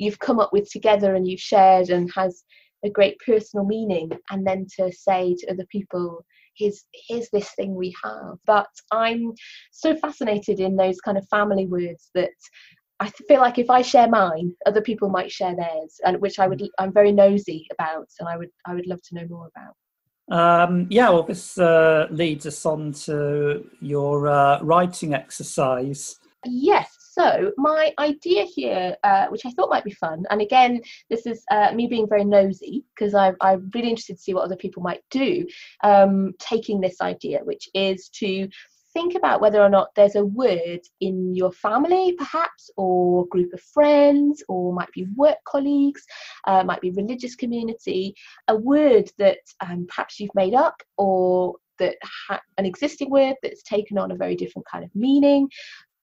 you've 0.00 0.18
come 0.18 0.40
up 0.40 0.52
with 0.52 0.68
together 0.70 1.14
and 1.14 1.28
you've 1.28 1.40
shared 1.40 1.90
and 1.90 2.10
has 2.14 2.42
a 2.84 2.90
great 2.90 3.16
personal 3.24 3.64
meaning 3.64 4.10
and 4.30 4.46
then 4.46 4.66
to 4.76 4.90
say 4.90 5.34
to 5.38 5.50
other 5.50 5.66
people 5.70 6.24
here's 6.56 6.84
here's 7.08 7.28
this 7.30 7.50
thing 7.52 7.74
we 7.74 7.94
have 8.02 8.36
but 8.46 8.68
i'm 8.90 9.32
so 9.70 9.94
fascinated 9.96 10.58
in 10.58 10.74
those 10.76 11.00
kind 11.00 11.18
of 11.18 11.28
family 11.28 11.66
words 11.66 12.10
that 12.14 12.30
i 13.00 13.08
feel 13.28 13.40
like 13.40 13.58
if 13.58 13.70
i 13.70 13.82
share 13.82 14.08
mine 14.08 14.52
other 14.66 14.80
people 14.80 15.08
might 15.08 15.30
share 15.30 15.54
theirs 15.54 16.00
and 16.04 16.20
which 16.20 16.38
i 16.38 16.48
would 16.48 16.62
i'm 16.78 16.92
very 16.92 17.12
nosy 17.12 17.66
about 17.72 18.08
and 18.18 18.28
i 18.28 18.36
would 18.36 18.50
i 18.66 18.74
would 18.74 18.86
love 18.86 19.02
to 19.02 19.14
know 19.14 19.26
more 19.28 19.48
about 19.54 19.74
um, 20.30 20.86
yeah, 20.90 21.10
well, 21.10 21.24
this 21.24 21.58
uh, 21.58 22.06
leads 22.08 22.46
us 22.46 22.64
on 22.64 22.92
to 22.92 23.68
your 23.80 24.28
uh, 24.28 24.62
writing 24.62 25.12
exercise. 25.12 26.20
Yes, 26.46 26.99
so 27.20 27.52
my 27.56 27.92
idea 27.98 28.44
here, 28.44 28.96
uh, 29.04 29.26
which 29.26 29.44
I 29.44 29.50
thought 29.50 29.70
might 29.70 29.84
be 29.84 29.92
fun, 29.92 30.24
and 30.30 30.40
again, 30.40 30.80
this 31.08 31.26
is 31.26 31.44
uh, 31.50 31.72
me 31.72 31.86
being 31.86 32.08
very 32.08 32.24
nosy 32.24 32.84
because 32.94 33.14
I'm, 33.14 33.36
I'm 33.40 33.70
really 33.74 33.90
interested 33.90 34.16
to 34.16 34.22
see 34.22 34.34
what 34.34 34.44
other 34.44 34.56
people 34.56 34.82
might 34.82 35.02
do, 35.10 35.46
um, 35.82 36.32
taking 36.38 36.80
this 36.80 37.00
idea, 37.00 37.40
which 37.44 37.68
is 37.74 38.08
to 38.20 38.48
think 38.92 39.14
about 39.14 39.40
whether 39.40 39.62
or 39.62 39.68
not 39.68 39.94
there's 39.94 40.16
a 40.16 40.24
word 40.24 40.80
in 41.00 41.34
your 41.34 41.52
family, 41.52 42.14
perhaps, 42.18 42.70
or 42.76 43.26
group 43.26 43.52
of 43.52 43.60
friends, 43.60 44.42
or 44.48 44.72
might 44.72 44.90
be 44.92 45.06
work 45.16 45.38
colleagues, 45.46 46.02
uh, 46.46 46.64
might 46.64 46.80
be 46.80 46.90
religious 46.90 47.36
community, 47.36 48.14
a 48.48 48.56
word 48.56 49.10
that 49.18 49.38
um, 49.60 49.86
perhaps 49.88 50.18
you've 50.18 50.34
made 50.34 50.54
up 50.54 50.82
or 50.96 51.54
that 51.78 51.96
ha- 52.02 52.42
an 52.58 52.66
existing 52.66 53.10
word 53.10 53.34
that's 53.42 53.62
taken 53.62 53.96
on 53.98 54.10
a 54.10 54.16
very 54.16 54.36
different 54.36 54.66
kind 54.70 54.84
of 54.84 54.90
meaning 54.94 55.48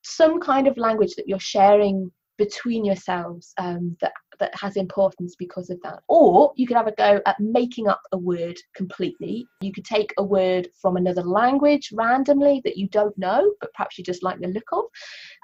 some 0.08 0.39
kind 0.39 0.67
of 0.67 0.78
language 0.78 1.15
that 1.15 1.28
you're 1.28 1.39
sharing 1.39 2.12
between 2.38 2.86
yourselves 2.86 3.54
um, 3.58 3.98
that 4.02 4.13
that 4.39 4.54
has 4.56 4.76
importance 4.76 5.36
because 5.38 5.70
of 5.70 5.80
that. 5.84 6.00
Or 6.08 6.54
you 6.56 6.67
could 6.67 6.78
have 6.78 6.88
a 6.88 6.91
go 6.91 7.20
at 7.26 7.39
making 7.39 7.88
up 7.88 8.02
a 8.12 8.17
word 8.17 8.56
completely. 8.76 9.48
You 9.62 9.72
could 9.74 9.86
take 9.86 10.13
a 10.17 10.24
word 10.24 10.70
from 10.80 10.96
another 10.96 11.24
language 11.24 11.89
randomly 11.91 12.62
that 12.63 12.78
you 12.78 12.88
don't 12.89 13.17
know, 13.17 13.52
but 13.60 13.74
perhaps 13.74 13.98
you 13.98 14.04
just 14.04 14.24
like 14.24 14.39
the 14.39 14.48
look 14.48 14.72
of, 14.72 14.84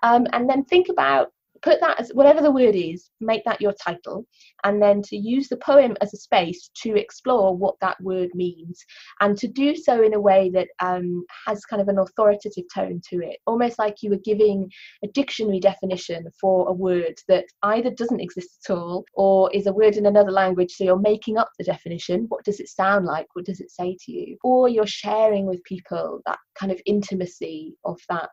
um, 0.04 0.28
and 0.34 0.48
then 0.48 0.64
think 0.66 0.90
about 0.90 1.30
put 1.64 1.80
that 1.80 2.00
as 2.00 2.10
whatever 2.14 2.42
the 2.42 2.52
word 2.52 2.76
is, 2.76 3.10
make 3.22 3.44
that 3.46 3.62
your 3.62 3.74
title, 3.74 4.26
and 4.64 4.82
then 4.82 5.02
to 5.04 5.16
use 5.16 5.48
the 5.48 5.58
poem 5.58 5.96
as 6.02 6.14
a 6.14 6.18
space 6.18 6.70
to 6.84 6.96
explore 6.96 7.56
what 7.56 7.76
that 7.82 8.00
word 8.02 8.30
means, 8.34 8.84
and 9.22 9.38
to 9.38 9.48
do 9.48 9.76
so 9.76 10.04
in 10.04 10.14
a 10.14 10.20
way 10.20 10.52
that 10.54 10.68
um, 10.80 11.24
has 11.48 11.66
kind 11.66 11.82
of 11.82 11.88
an 11.88 12.00
authoritative 12.00 12.66
tone 12.74 13.02
to 13.10 13.18
it, 13.18 13.38
almost 13.48 13.80
like 13.80 13.96
you 14.02 14.10
were 14.10 14.22
giving 14.24 14.70
a 15.04 15.08
dictionary 15.08 15.60
definition 15.60 16.26
for 16.40 16.68
a 16.68 16.74
word 16.74 17.16
that 17.28 17.46
either 17.64 17.92
doesn't 17.92 18.20
exist 18.20 18.68
at 18.70 18.76
all 18.76 19.06
or 19.14 19.50
is 19.54 19.68
a 19.68 19.74
word 19.74 19.96
in 19.96 20.06
another 20.06 20.32
language. 20.32 20.74
So 20.74 20.84
you're 20.84 21.00
making 21.00 21.38
up 21.38 21.50
the 21.58 21.64
definition. 21.64 22.26
What 22.30 22.44
does 22.44 22.60
it 22.60 22.70
sound 22.70 23.06
like? 23.06 23.28
What 23.34 23.46
does 23.46 23.62
it 23.62 23.72
say 23.72 23.98
to 24.06 24.12
you? 24.12 24.38
Or 24.44 24.68
you're 24.68 24.88
sharing 24.88 25.46
with 25.46 25.64
people 25.64 26.22
that 26.26 26.40
kind 26.56 26.72
of 26.72 26.82
intimacy 26.86 27.76
of 27.86 28.00
that 28.10 28.30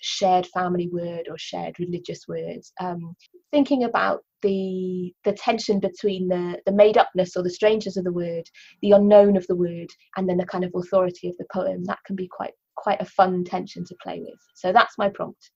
shared 0.00 0.46
family 0.48 0.88
word 0.92 1.26
or 1.30 1.38
shared 1.38 1.78
religious 1.78 2.26
words 2.28 2.72
um, 2.80 3.14
thinking 3.50 3.84
about 3.84 4.22
the 4.42 5.12
the 5.24 5.32
tension 5.32 5.80
between 5.80 6.28
the 6.28 6.58
the 6.66 6.72
made 6.72 6.98
upness 6.98 7.36
or 7.36 7.42
the 7.42 7.50
strangeness 7.50 7.96
of 7.96 8.04
the 8.04 8.12
word 8.12 8.44
the 8.82 8.92
unknown 8.92 9.36
of 9.36 9.46
the 9.46 9.56
word 9.56 9.88
and 10.16 10.28
then 10.28 10.36
the 10.36 10.46
kind 10.46 10.64
of 10.64 10.72
authority 10.74 11.28
of 11.28 11.34
the 11.38 11.46
poem 11.52 11.82
that 11.84 11.98
can 12.06 12.14
be 12.14 12.28
quite 12.28 12.52
quite 12.76 13.00
a 13.00 13.06
fun 13.06 13.42
tension 13.42 13.84
to 13.84 13.94
play 14.02 14.20
with 14.20 14.38
so 14.54 14.72
that's 14.72 14.98
my 14.98 15.08
prompt 15.08 15.50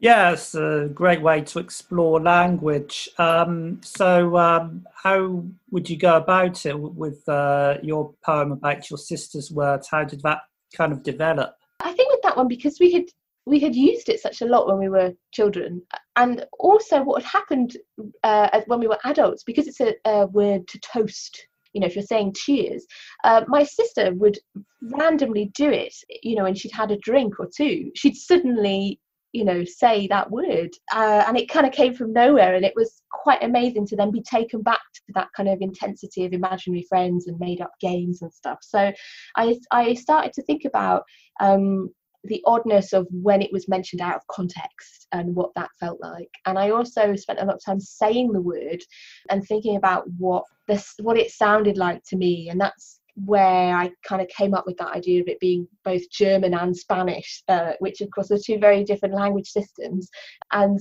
yeah, 0.00 0.32
it's 0.32 0.54
a 0.54 0.90
great 0.92 1.22
way 1.22 1.40
to 1.42 1.60
explore 1.60 2.20
language. 2.20 3.08
Um, 3.16 3.80
so, 3.82 4.36
um, 4.36 4.84
how 5.02 5.44
would 5.70 5.88
you 5.88 5.96
go 5.96 6.16
about 6.16 6.66
it 6.66 6.78
with 6.78 7.26
uh, 7.26 7.78
your 7.82 8.12
poem 8.22 8.52
about 8.52 8.90
your 8.90 8.98
sister's 8.98 9.50
words? 9.50 9.88
How 9.90 10.04
did 10.04 10.20
that 10.22 10.40
kind 10.76 10.92
of 10.92 11.02
develop? 11.02 11.56
I 11.80 11.92
think 11.92 12.10
with 12.10 12.20
that 12.22 12.36
one, 12.36 12.48
because 12.48 12.78
we 12.78 12.92
had 12.92 13.04
we 13.46 13.60
had 13.60 13.74
used 13.74 14.08
it 14.08 14.20
such 14.20 14.40
a 14.40 14.46
lot 14.46 14.66
when 14.66 14.78
we 14.78 14.88
were 14.88 15.12
children 15.32 15.82
and 16.16 16.46
also 16.58 17.02
what 17.02 17.22
had 17.22 17.30
happened 17.30 17.76
uh, 18.22 18.60
when 18.66 18.80
we 18.80 18.88
were 18.88 18.98
adults 19.04 19.42
because 19.44 19.66
it's 19.66 19.80
a, 19.80 19.94
a, 20.06 20.26
word 20.26 20.66
to 20.68 20.78
toast 20.80 21.46
you 21.72 21.80
know 21.80 21.86
if 21.86 21.94
you're 21.94 22.04
saying 22.04 22.32
cheers 22.34 22.86
uh, 23.24 23.44
my 23.48 23.62
sister 23.62 24.12
would 24.14 24.38
randomly 24.82 25.50
do 25.54 25.70
it 25.70 25.94
you 26.22 26.34
know 26.36 26.44
when 26.44 26.54
she'd 26.54 26.72
had 26.72 26.90
a 26.90 26.98
drink 26.98 27.38
or 27.38 27.48
two. 27.54 27.90
She'd 27.94 28.16
suddenly 28.16 29.00
you 29.32 29.44
know 29.44 29.64
say 29.64 30.06
that 30.06 30.30
word 30.30 30.70
uh, 30.94 31.24
and 31.26 31.36
it 31.36 31.48
kind 31.48 31.66
of 31.66 31.72
came 31.72 31.92
from 31.92 32.12
nowhere 32.12 32.54
and 32.54 32.64
it 32.64 32.74
was 32.76 33.02
quite 33.10 33.42
amazing 33.42 33.86
to 33.86 33.96
then 33.96 34.12
be 34.12 34.22
taken 34.22 34.62
back 34.62 34.80
to 34.94 35.00
that 35.14 35.28
kind 35.36 35.48
of 35.48 35.60
intensity 35.60 36.24
of 36.24 36.32
imaginary 36.32 36.86
friends 36.88 37.26
and 37.26 37.38
made 37.40 37.60
up 37.60 37.72
games 37.80 38.22
and 38.22 38.32
stuff. 38.32 38.58
So 38.62 38.92
i 39.36 39.58
i 39.70 39.94
started 39.94 40.32
to 40.34 40.42
think 40.42 40.64
about 40.64 41.02
um, 41.40 41.90
the 42.24 42.42
oddness 42.46 42.92
of 42.92 43.06
when 43.10 43.42
it 43.42 43.52
was 43.52 43.68
mentioned 43.68 44.00
out 44.00 44.16
of 44.16 44.26
context 44.28 45.06
and 45.12 45.34
what 45.34 45.50
that 45.54 45.70
felt 45.78 46.00
like. 46.00 46.30
And 46.46 46.58
I 46.58 46.70
also 46.70 47.14
spent 47.16 47.40
a 47.40 47.44
lot 47.44 47.56
of 47.56 47.64
time 47.64 47.80
saying 47.80 48.32
the 48.32 48.40
word 48.40 48.82
and 49.30 49.44
thinking 49.44 49.76
about 49.76 50.04
what 50.18 50.44
this 50.66 50.94
what 51.00 51.18
it 51.18 51.30
sounded 51.30 51.76
like 51.76 52.02
to 52.08 52.16
me. 52.16 52.48
And 52.50 52.60
that's 52.60 53.00
where 53.16 53.76
I 53.76 53.90
kind 54.06 54.20
of 54.20 54.28
came 54.28 54.54
up 54.54 54.66
with 54.66 54.76
that 54.78 54.94
idea 54.94 55.20
of 55.20 55.28
it 55.28 55.38
being 55.38 55.68
both 55.84 56.08
German 56.10 56.54
and 56.54 56.76
Spanish, 56.76 57.42
uh, 57.48 57.72
which 57.78 58.00
of 58.00 58.10
course 58.10 58.30
are 58.30 58.38
two 58.38 58.58
very 58.58 58.84
different 58.84 59.14
language 59.14 59.48
systems. 59.48 60.08
And 60.52 60.80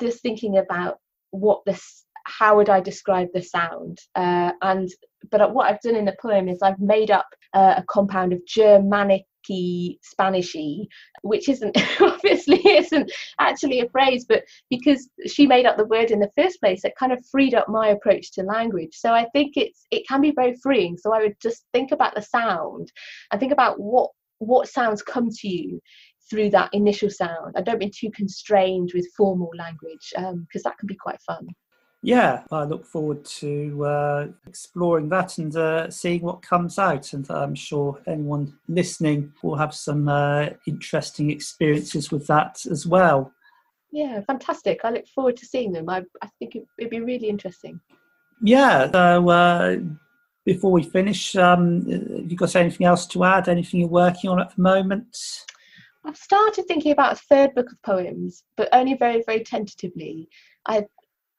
just 0.00 0.22
thinking 0.22 0.58
about 0.58 0.98
what 1.30 1.62
this 1.66 2.04
how 2.26 2.56
would 2.56 2.70
I 2.70 2.80
describe 2.80 3.28
the 3.34 3.42
sound? 3.42 3.98
Uh, 4.14 4.52
and 4.62 4.88
but 5.30 5.52
what 5.52 5.70
I've 5.70 5.80
done 5.80 5.96
in 5.96 6.04
the 6.04 6.16
poem 6.20 6.48
is 6.48 6.62
I've 6.62 6.80
made 6.80 7.10
up 7.10 7.26
uh, 7.52 7.74
a 7.78 7.84
compound 7.88 8.32
of 8.32 8.44
Germanic 8.46 9.24
Spanishy, 9.48 10.86
which 11.22 11.48
isn't 11.48 11.76
obviously 12.00 12.60
isn't 12.68 13.10
actually 13.38 13.80
a 13.80 13.88
phrase, 13.88 14.24
but 14.28 14.44
because 14.70 15.08
she 15.26 15.46
made 15.46 15.66
up 15.66 15.76
the 15.76 15.86
word 15.86 16.10
in 16.10 16.20
the 16.20 16.30
first 16.36 16.60
place, 16.60 16.84
it 16.84 16.94
kind 16.98 17.12
of 17.12 17.24
freed 17.26 17.54
up 17.54 17.68
my 17.68 17.88
approach 17.88 18.32
to 18.32 18.42
language. 18.42 18.94
So 18.94 19.12
I 19.12 19.26
think 19.32 19.56
it's 19.56 19.86
it 19.90 20.06
can 20.08 20.20
be 20.20 20.32
very 20.32 20.54
freeing. 20.62 20.96
So 20.96 21.12
I 21.12 21.20
would 21.20 21.36
just 21.40 21.64
think 21.72 21.92
about 21.92 22.14
the 22.14 22.22
sound 22.22 22.90
and 23.30 23.40
think 23.40 23.52
about 23.52 23.80
what 23.80 24.10
what 24.38 24.68
sounds 24.68 25.02
come 25.02 25.30
to 25.30 25.48
you 25.48 25.80
through 26.28 26.50
that 26.50 26.70
initial 26.72 27.10
sound. 27.10 27.54
I 27.56 27.62
don't 27.62 27.78
be 27.78 27.90
too 27.90 28.10
constrained 28.10 28.90
with 28.94 29.12
formal 29.16 29.50
language 29.56 30.12
because 30.14 30.32
um, 30.32 30.46
that 30.64 30.78
can 30.78 30.86
be 30.86 30.96
quite 30.96 31.20
fun. 31.22 31.46
Yeah, 32.04 32.42
I 32.52 32.64
look 32.64 32.84
forward 32.84 33.24
to 33.40 33.82
uh, 33.82 34.26
exploring 34.46 35.08
that 35.08 35.38
and 35.38 35.56
uh, 35.56 35.90
seeing 35.90 36.20
what 36.20 36.42
comes 36.42 36.78
out. 36.78 37.14
And 37.14 37.28
I'm 37.30 37.54
sure 37.54 37.98
anyone 38.06 38.58
listening 38.68 39.32
will 39.42 39.56
have 39.56 39.74
some 39.74 40.06
uh, 40.06 40.50
interesting 40.66 41.30
experiences 41.30 42.12
with 42.12 42.26
that 42.26 42.66
as 42.70 42.86
well. 42.86 43.32
Yeah, 43.90 44.20
fantastic. 44.20 44.80
I 44.84 44.90
look 44.90 45.08
forward 45.08 45.38
to 45.38 45.46
seeing 45.46 45.72
them. 45.72 45.88
I, 45.88 46.02
I 46.20 46.28
think 46.38 46.56
it, 46.56 46.66
would 46.78 46.90
be 46.90 47.00
really 47.00 47.30
interesting. 47.30 47.80
Yeah, 48.42 48.92
so 48.92 49.30
uh, 49.30 49.76
before 50.44 50.72
we 50.72 50.82
finish, 50.82 51.34
um, 51.36 51.88
have 51.88 52.30
you 52.30 52.36
got 52.36 52.54
anything 52.54 52.86
else 52.86 53.06
to 53.06 53.24
add? 53.24 53.48
Anything 53.48 53.80
you're 53.80 53.88
working 53.88 54.28
on 54.28 54.40
at 54.40 54.54
the 54.54 54.60
moment? 54.60 55.16
I've 56.04 56.18
started 56.18 56.66
thinking 56.66 56.92
about 56.92 57.14
a 57.14 57.22
third 57.30 57.54
book 57.54 57.72
of 57.72 57.80
poems, 57.80 58.44
but 58.58 58.68
only 58.74 58.92
very, 58.92 59.22
very 59.26 59.42
tentatively. 59.42 60.28
I 60.66 60.84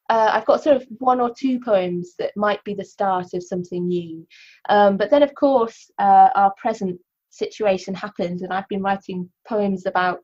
uh, 0.10 0.30
I've 0.34 0.46
got 0.46 0.64
sort 0.64 0.78
of 0.78 0.88
one 1.00 1.20
or 1.20 1.34
two 1.34 1.60
poems 1.60 2.14
that 2.20 2.32
might 2.36 2.64
be 2.64 2.74
the 2.74 2.86
start 2.86 3.34
of 3.34 3.44
something 3.44 3.88
new. 3.88 4.26
Um, 4.70 4.98
but 4.98 5.10
then, 5.10 5.24
of 5.24 5.34
course, 5.36 5.90
uh, 6.00 6.30
our 6.36 6.54
present 6.58 7.00
situation 7.30 7.94
happened, 7.94 8.42
and 8.42 8.54
I've 8.54 8.68
been 8.68 8.84
writing 8.84 9.30
poems 9.48 9.86
about 9.86 10.20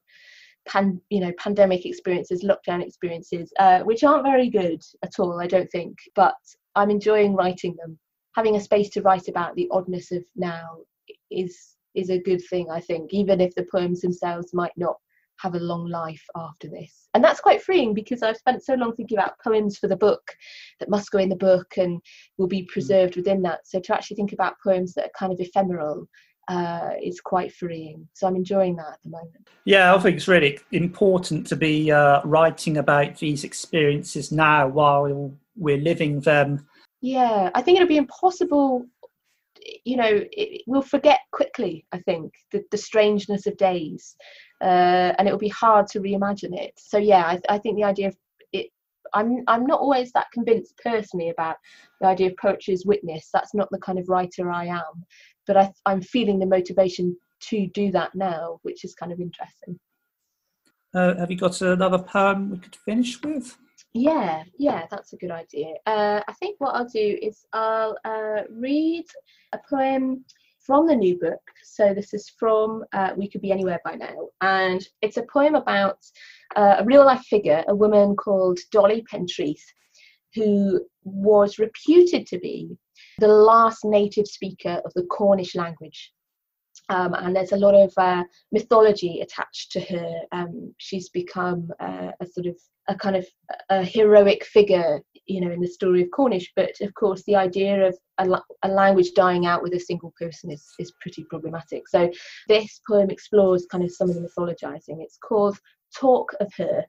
pan, 0.67 1.01
you 1.09 1.19
know, 1.19 1.31
pandemic 1.39 1.85
experiences, 1.85 2.43
lockdown 2.43 2.85
experiences, 2.85 3.51
uh, 3.59 3.79
which 3.79 4.03
aren't 4.03 4.23
very 4.23 4.49
good 4.49 4.81
at 5.03 5.19
all, 5.19 5.41
I 5.41 5.47
don't 5.47 5.71
think. 5.71 5.97
But 6.15 6.35
I'm 6.75 6.91
enjoying 6.91 7.33
writing 7.35 7.75
them. 7.77 7.97
Having 8.35 8.55
a 8.55 8.61
space 8.61 8.89
to 8.91 9.01
write 9.01 9.27
about 9.27 9.55
the 9.55 9.67
oddness 9.71 10.11
of 10.11 10.23
now 10.35 10.77
is 11.29 11.57
is 11.93 12.09
a 12.09 12.21
good 12.21 12.41
thing, 12.49 12.69
I 12.69 12.79
think, 12.79 13.13
even 13.13 13.41
if 13.41 13.53
the 13.55 13.67
poems 13.69 13.99
themselves 13.99 14.53
might 14.53 14.71
not 14.77 14.95
have 15.41 15.55
a 15.55 15.59
long 15.59 15.87
life 15.87 16.23
after 16.35 16.67
this. 16.67 17.07
And 17.13 17.23
that's 17.23 17.41
quite 17.41 17.61
freeing 17.61 17.93
because 17.93 18.21
I've 18.21 18.37
spent 18.37 18.63
so 18.63 18.75
long 18.75 18.95
thinking 18.95 19.17
about 19.17 19.39
poems 19.43 19.77
for 19.77 19.87
the 19.87 19.97
book 19.97 20.21
that 20.79 20.89
must 20.89 21.11
go 21.11 21.17
in 21.17 21.29
the 21.29 21.35
book 21.35 21.73
and 21.77 21.99
will 22.37 22.47
be 22.47 22.63
preserved 22.63 23.15
within 23.15 23.41
that. 23.43 23.61
So 23.65 23.79
to 23.79 23.93
actually 23.93 24.15
think 24.15 24.33
about 24.33 24.55
poems 24.63 24.93
that 24.93 25.05
are 25.05 25.17
kind 25.17 25.33
of 25.33 25.39
ephemeral 25.39 26.07
uh, 26.47 26.91
is 27.01 27.21
quite 27.21 27.53
freeing. 27.53 28.07
So 28.13 28.27
I'm 28.27 28.35
enjoying 28.35 28.75
that 28.77 28.93
at 28.93 28.99
the 29.03 29.09
moment. 29.09 29.49
Yeah, 29.65 29.93
I 29.93 29.99
think 29.99 30.17
it's 30.17 30.27
really 30.27 30.59
important 30.71 31.47
to 31.47 31.55
be 31.55 31.91
uh, 31.91 32.21
writing 32.23 32.77
about 32.77 33.17
these 33.17 33.43
experiences 33.43 34.31
now 34.31 34.67
while 34.67 35.31
we're 35.55 35.77
living 35.77 36.21
them. 36.21 36.67
Yeah, 37.01 37.49
I 37.55 37.61
think 37.61 37.77
it'll 37.77 37.87
be 37.87 37.97
impossible 37.97 38.85
you 39.85 39.95
know 39.95 40.23
it, 40.31 40.61
we'll 40.67 40.81
forget 40.81 41.19
quickly 41.31 41.85
i 41.91 41.99
think 41.99 42.33
the, 42.51 42.63
the 42.71 42.77
strangeness 42.77 43.45
of 43.47 43.57
days 43.57 44.15
uh, 44.61 45.13
and 45.17 45.27
it 45.27 45.31
will 45.31 45.39
be 45.39 45.49
hard 45.49 45.87
to 45.87 45.99
reimagine 45.99 46.57
it. 46.57 46.73
So 46.77 46.97
yeah, 46.97 47.25
I, 47.25 47.39
I 47.49 47.57
think 47.57 47.77
the 47.77 47.83
idea 47.83 48.09
of 48.09 48.17
it. 48.53 48.67
I'm 49.13 49.43
I'm 49.47 49.65
not 49.65 49.79
always 49.79 50.11
that 50.13 50.31
convinced 50.31 50.79
personally 50.81 51.29
about 51.29 51.57
the 51.99 52.07
idea 52.07 52.27
of 52.27 52.37
poetry 52.37 52.73
as 52.73 52.85
witness. 52.85 53.29
That's 53.33 53.53
not 53.53 53.69
the 53.71 53.79
kind 53.79 53.99
of 53.99 54.07
writer 54.07 54.51
I 54.51 54.65
am, 54.65 55.05
but 55.47 55.57
I, 55.57 55.71
I'm 55.85 56.01
feeling 56.01 56.39
the 56.39 56.45
motivation 56.45 57.17
to 57.49 57.67
do 57.67 57.91
that 57.91 58.13
now, 58.15 58.59
which 58.61 58.85
is 58.85 58.93
kind 58.93 59.11
of 59.11 59.19
interesting. 59.19 59.79
Uh, 60.93 61.15
have 61.15 61.31
you 61.31 61.37
got 61.37 61.59
another 61.61 61.99
poem 61.99 62.51
we 62.51 62.57
could 62.57 62.75
finish 62.75 63.21
with? 63.21 63.57
Yeah, 63.93 64.43
yeah, 64.57 64.85
that's 64.89 65.13
a 65.13 65.17
good 65.17 65.31
idea. 65.31 65.73
Uh, 65.85 66.21
I 66.27 66.33
think 66.33 66.59
what 66.59 66.75
I'll 66.75 66.87
do 66.87 67.17
is 67.21 67.45
I'll 67.53 67.97
uh, 68.05 68.43
read 68.49 69.05
a 69.53 69.59
poem 69.69 70.23
from 70.71 70.87
the 70.87 70.95
new 70.95 71.19
book. 71.19 71.41
So 71.65 71.93
this 71.93 72.13
is 72.13 72.31
from 72.39 72.85
uh, 72.93 73.11
We 73.17 73.27
Could 73.27 73.41
Be 73.41 73.51
Anywhere 73.51 73.81
by 73.83 73.95
Now. 73.95 74.29
And 74.39 74.81
it's 75.01 75.17
a 75.17 75.23
poem 75.23 75.55
about 75.55 75.97
uh, 76.55 76.77
a 76.79 76.85
real 76.85 77.05
life 77.05 77.25
figure, 77.29 77.65
a 77.67 77.75
woman 77.75 78.15
called 78.15 78.57
Dolly 78.71 79.03
Pentreath, 79.11 79.65
who 80.33 80.79
was 81.03 81.59
reputed 81.59 82.25
to 82.27 82.39
be 82.39 82.69
the 83.19 83.27
last 83.27 83.83
native 83.83 84.27
speaker 84.27 84.81
of 84.85 84.93
the 84.93 85.03
Cornish 85.07 85.55
language. 85.55 86.13
Um, 86.89 87.13
and 87.13 87.35
there's 87.35 87.53
a 87.53 87.57
lot 87.57 87.73
of 87.73 87.93
uh, 87.97 88.23
mythology 88.51 89.21
attached 89.21 89.71
to 89.71 89.79
her. 89.81 90.13
Um, 90.31 90.73
she's 90.77 91.09
become 91.09 91.69
uh, 91.79 92.11
a 92.19 92.25
sort 92.25 92.47
of 92.47 92.57
a 92.89 92.95
kind 92.95 93.15
of 93.15 93.25
a 93.69 93.83
heroic 93.83 94.43
figure, 94.43 95.01
you 95.25 95.41
know, 95.41 95.51
in 95.51 95.61
the 95.61 95.67
story 95.67 96.01
of 96.01 96.11
Cornish. 96.11 96.51
But 96.55 96.71
of 96.81 96.93
course, 96.95 97.23
the 97.23 97.35
idea 97.35 97.87
of 97.87 97.97
a, 98.17 98.27
a 98.63 98.67
language 98.67 99.11
dying 99.13 99.45
out 99.45 99.63
with 99.63 99.73
a 99.73 99.79
single 99.79 100.13
person 100.19 100.51
is, 100.51 100.65
is 100.79 100.93
pretty 100.99 101.23
problematic. 101.29 101.87
So 101.87 102.11
this 102.47 102.81
poem 102.87 103.09
explores 103.09 103.67
kind 103.71 103.83
of 103.83 103.91
some 103.91 104.09
of 104.09 104.15
the 104.15 104.21
mythologizing. 104.21 105.01
It's 105.01 105.17
called 105.17 105.57
Talk 105.95 106.33
of 106.39 106.51
Her, 106.57 106.85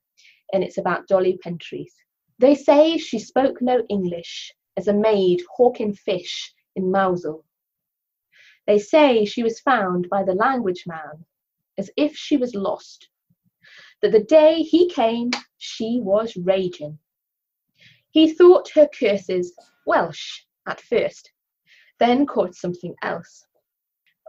and 0.53 0.65
it's 0.65 0.79
about 0.79 1.07
Dolly 1.07 1.39
Pentreath. 1.45 1.95
They 2.39 2.55
say 2.55 2.99
she 2.99 3.19
spoke 3.19 3.61
no 3.61 3.85
English 3.89 4.53
as 4.77 4.89
a 4.89 4.95
maid 4.95 5.43
hawking 5.55 5.95
fish 5.95 6.53
in 6.75 6.91
Mousehole 6.91 7.45
they 8.73 8.79
say 8.79 9.27
she 9.27 9.43
was 9.43 9.61
found 9.61 10.09
by 10.09 10.23
the 10.23 10.33
language 10.33 10.85
man 10.87 11.27
as 11.77 11.91
if 11.95 12.17
she 12.17 12.39
was 12.39 12.55
lost. 12.55 13.11
That 14.01 14.13
the 14.13 14.25
day 14.25 14.63
he 14.63 14.89
came, 14.89 15.31
she 15.59 16.01
was 16.03 16.39
raging. 16.39 16.99
He 18.13 18.33
thought 18.33 18.71
her 18.71 18.89
curses 18.89 19.55
Welsh 19.85 20.45
at 20.67 20.81
first, 20.81 21.33
then 21.99 22.25
caught 22.25 22.55
something 22.55 22.95
else. 23.03 23.45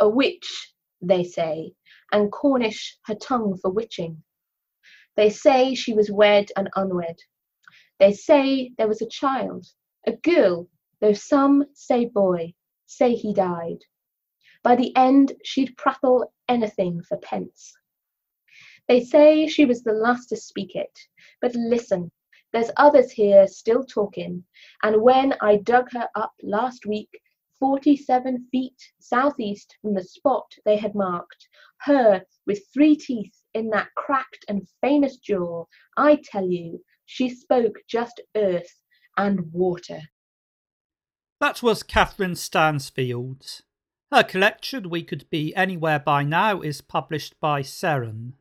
A 0.01 0.09
witch, 0.09 0.73
they 1.01 1.23
say, 1.23 1.71
and 2.11 2.29
Cornish 2.29 2.97
her 3.05 3.15
tongue 3.15 3.57
for 3.61 3.71
witching. 3.71 4.23
They 5.15 5.29
say 5.29 5.73
she 5.73 5.93
was 5.93 6.11
wed 6.11 6.49
and 6.57 6.69
unwed. 6.75 7.19
They 7.97 8.11
say 8.11 8.73
there 8.77 8.89
was 8.89 9.01
a 9.01 9.07
child, 9.07 9.65
a 10.05 10.11
girl, 10.11 10.67
though 10.99 11.13
some 11.13 11.63
say 11.73 12.03
boy, 12.03 12.55
say 12.85 13.15
he 13.15 13.33
died. 13.33 13.85
By 14.63 14.77
the 14.77 14.95
end, 14.95 15.33
she'd 15.43 15.75
prattle 15.75 16.33
anything 16.47 17.03
for 17.03 17.17
pence. 17.17 17.73
They 18.87 19.03
say 19.03 19.47
she 19.47 19.65
was 19.65 19.83
the 19.83 19.93
last 19.93 20.27
to 20.29 20.37
speak 20.37 20.75
it, 20.75 20.97
but 21.41 21.53
listen, 21.53 22.11
there's 22.53 22.71
others 22.77 23.11
here 23.11 23.45
still 23.47 23.83
talking, 23.83 24.45
and 24.83 25.01
when 25.01 25.33
I 25.41 25.57
dug 25.57 25.91
her 25.91 26.07
up 26.15 26.33
last 26.41 26.85
week, 26.85 27.09
47 27.59 28.47
feet 28.51 28.91
southeast 28.99 29.75
from 29.81 29.93
the 29.93 30.03
spot 30.03 30.53
they 30.65 30.77
had 30.77 30.95
marked, 30.95 31.47
her 31.81 32.25
with 32.45 32.67
three 32.73 32.95
teeth 32.95 33.35
in 33.53 33.69
that 33.69 33.87
cracked 33.95 34.45
and 34.47 34.67
famous 34.81 35.17
jaw, 35.17 35.65
I 35.97 36.21
tell 36.23 36.45
you, 36.45 36.83
she 37.05 37.29
spoke 37.29 37.75
just 37.87 38.21
earth 38.35 38.81
and 39.17 39.51
water. 39.51 40.01
That 41.39 41.63
was 41.63 41.83
Katherine 41.83 42.35
Stansfield. 42.35 43.61
Her 44.13 44.23
collection, 44.23 44.89
We 44.91 45.01
Could 45.01 45.27
Be 45.31 45.55
Anywhere 45.55 45.97
by 45.97 46.21
Now, 46.21 46.61
is 46.61 46.81
published 46.81 47.39
by 47.39 47.63
Seren. 47.63 48.33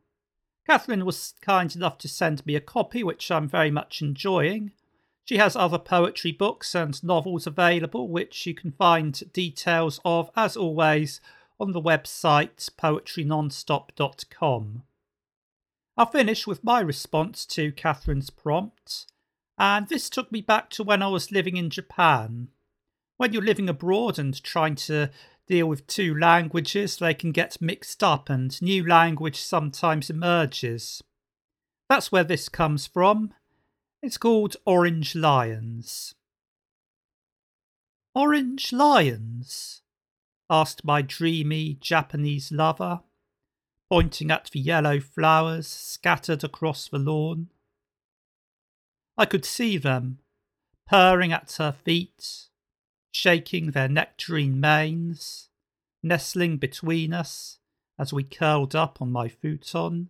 Katherine 0.67 1.07
was 1.07 1.33
kind 1.41 1.75
enough 1.75 1.97
to 1.99 2.09
send 2.09 2.45
me 2.45 2.55
a 2.55 2.61
copy, 2.61 3.03
which 3.03 3.31
I'm 3.31 3.49
very 3.49 3.71
much 3.71 4.03
enjoying. 4.03 4.73
She 5.25 5.39
has 5.39 5.57
other 5.57 5.79
poetry 5.79 6.31
books 6.31 6.75
and 6.75 7.03
novels 7.03 7.47
available, 7.47 8.09
which 8.09 8.47
you 8.47 8.53
can 8.53 8.73
find 8.73 9.33
details 9.33 9.99
of, 10.05 10.31
as 10.37 10.59
always, 10.59 11.23
on 11.59 11.73
the 11.73 11.81
website 11.81 12.69
poetrynonstop.com. 12.79 14.83
I'll 15.97 16.07
finish 16.07 16.47
with 16.47 16.63
my 16.63 16.81
response 16.81 17.47
to 17.47 17.73
Katherine's 17.73 18.29
prompt, 18.29 19.07
and 19.57 19.89
this 19.89 20.11
took 20.11 20.31
me 20.31 20.43
back 20.43 20.69
to 20.73 20.83
when 20.83 21.03
I 21.03 21.09
was 21.09 21.33
living 21.33 21.57
in 21.57 21.71
Japan. 21.71 22.49
When 23.17 23.33
you're 23.33 23.43
living 23.43 23.69
abroad 23.69 24.19
and 24.19 24.43
trying 24.43 24.75
to 24.75 25.11
deal 25.53 25.67
with 25.67 25.87
two 25.87 26.19
languages, 26.19 26.97
they 26.97 27.13
can 27.13 27.31
get 27.31 27.61
mixed 27.61 28.03
up 28.03 28.31
and 28.31 28.63
new 28.63 28.83
language 28.89 29.39
sometimes 29.39 30.09
emerges. 30.09 31.03
That's 31.91 32.11
where 32.11 32.25
this 32.25 32.49
comes 32.49 32.87
from. 32.87 33.35
It's 34.03 34.17
called 34.17 34.57
Orange 34.65 35.15
Lions. 35.15 36.15
Orange 38.15 38.73
lions? 38.73 39.83
asked 40.49 40.87
my 40.87 41.03
dreamy 41.03 41.77
Japanese 41.83 42.51
lover, 42.51 43.01
pointing 43.91 44.31
at 44.31 44.49
the 44.55 44.59
yellow 44.59 45.01
flowers 45.01 45.67
scattered 45.67 46.43
across 46.43 46.89
the 46.89 46.99
lawn. 46.99 47.49
I 49.19 49.27
could 49.27 49.45
see 49.45 49.77
them, 49.77 50.21
purring 50.89 51.31
at 51.31 51.53
her 51.59 51.73
feet, 51.73 52.49
shaking 53.13 53.71
their 53.71 53.89
nectarine 53.89 54.59
manes, 54.59 55.51
nestling 56.03 56.57
between 56.57 57.13
us 57.13 57.59
as 57.99 58.13
we 58.13 58.25
curled 58.25 58.75
up 58.75 59.01
on 59.01 59.13
my 59.13 59.29
futon. 59.29 60.09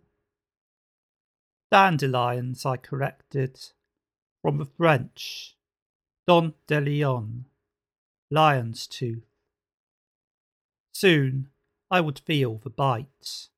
Dandelions, 1.69 2.65
I 2.65 2.77
corrected, 2.77 3.59
from 4.41 4.57
the 4.57 4.65
French, 4.65 5.55
dent 6.25 6.55
de 6.67 6.79
lion, 6.79 7.45
lion's 8.31 8.87
tooth. 8.87 9.27
Soon 10.93 11.49
I 11.91 12.01
would 12.01 12.19
feel 12.19 12.59
the 12.63 12.69
bite. 12.69 13.49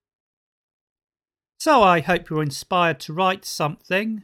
So 1.59 1.81
I 1.83 1.99
hope 1.99 2.29
you're 2.29 2.43
inspired 2.43 2.99
to 3.01 3.13
write 3.13 3.45
something. 3.45 4.23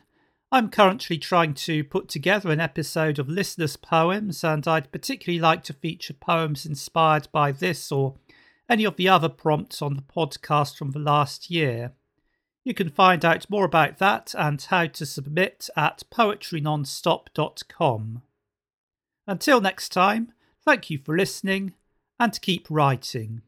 I'm 0.53 0.69
currently 0.69 1.17
trying 1.17 1.53
to 1.53 1.81
put 1.85 2.09
together 2.09 2.51
an 2.51 2.59
episode 2.59 3.19
of 3.19 3.29
listeners' 3.29 3.77
poems, 3.77 4.43
and 4.43 4.67
I'd 4.67 4.91
particularly 4.91 5.39
like 5.39 5.63
to 5.63 5.71
feature 5.71 6.13
poems 6.13 6.65
inspired 6.65 7.29
by 7.31 7.53
this 7.53 7.89
or 7.89 8.15
any 8.69 8.83
of 8.83 8.97
the 8.97 9.07
other 9.07 9.29
prompts 9.29 9.81
on 9.81 9.95
the 9.95 10.01
podcast 10.01 10.77
from 10.77 10.91
the 10.91 10.99
last 10.99 11.49
year. 11.49 11.93
You 12.65 12.73
can 12.73 12.89
find 12.89 13.23
out 13.23 13.49
more 13.49 13.63
about 13.63 13.97
that 13.99 14.35
and 14.37 14.61
how 14.61 14.87
to 14.87 15.05
submit 15.05 15.69
at 15.77 16.03
poetrynonstop.com. 16.11 18.21
Until 19.25 19.61
next 19.61 19.87
time, 19.89 20.33
thank 20.65 20.89
you 20.89 20.97
for 20.97 21.15
listening 21.15 21.75
and 22.19 22.41
keep 22.41 22.67
writing. 22.69 23.41